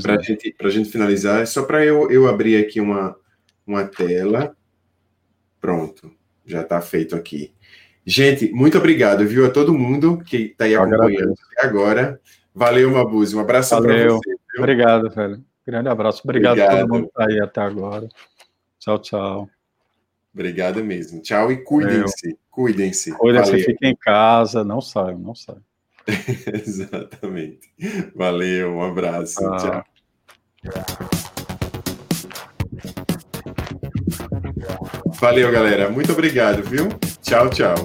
[0.02, 0.22] para é.
[0.22, 3.16] gente, a gente finalizar, só para eu, eu abrir aqui uma,
[3.66, 4.56] uma tela.
[5.62, 6.12] Pronto,
[6.46, 7.54] já está feito aqui.
[8.06, 12.22] Gente, muito obrado, viu, a todo mundo que está aí acompanhando até agora.
[12.54, 13.36] Valeu, Mabuzi.
[13.36, 14.04] Um abraço para você.
[14.04, 14.20] Viu?
[14.58, 15.44] Obrigado, velho.
[15.66, 16.22] Grande abraço.
[16.24, 16.76] Obrigado, Obrigado.
[16.76, 18.10] a todo mundo que está aí até agora.
[18.80, 19.50] Tchau, tchau.
[20.34, 21.22] Obrigado mesmo.
[21.22, 22.38] Tchau e cuidem-se.
[22.50, 23.12] Cuidem-se.
[23.12, 25.62] Cuidem-se, fiquem em casa, não saiam, não saiam.
[26.54, 27.70] Exatamente.
[28.16, 29.44] Valeu, um abraço.
[29.46, 29.58] Ah.
[29.58, 29.84] Tchau.
[35.20, 35.90] Valeu, galera.
[35.90, 36.88] Muito obrigado, viu?
[37.22, 37.76] Tchau, tchau.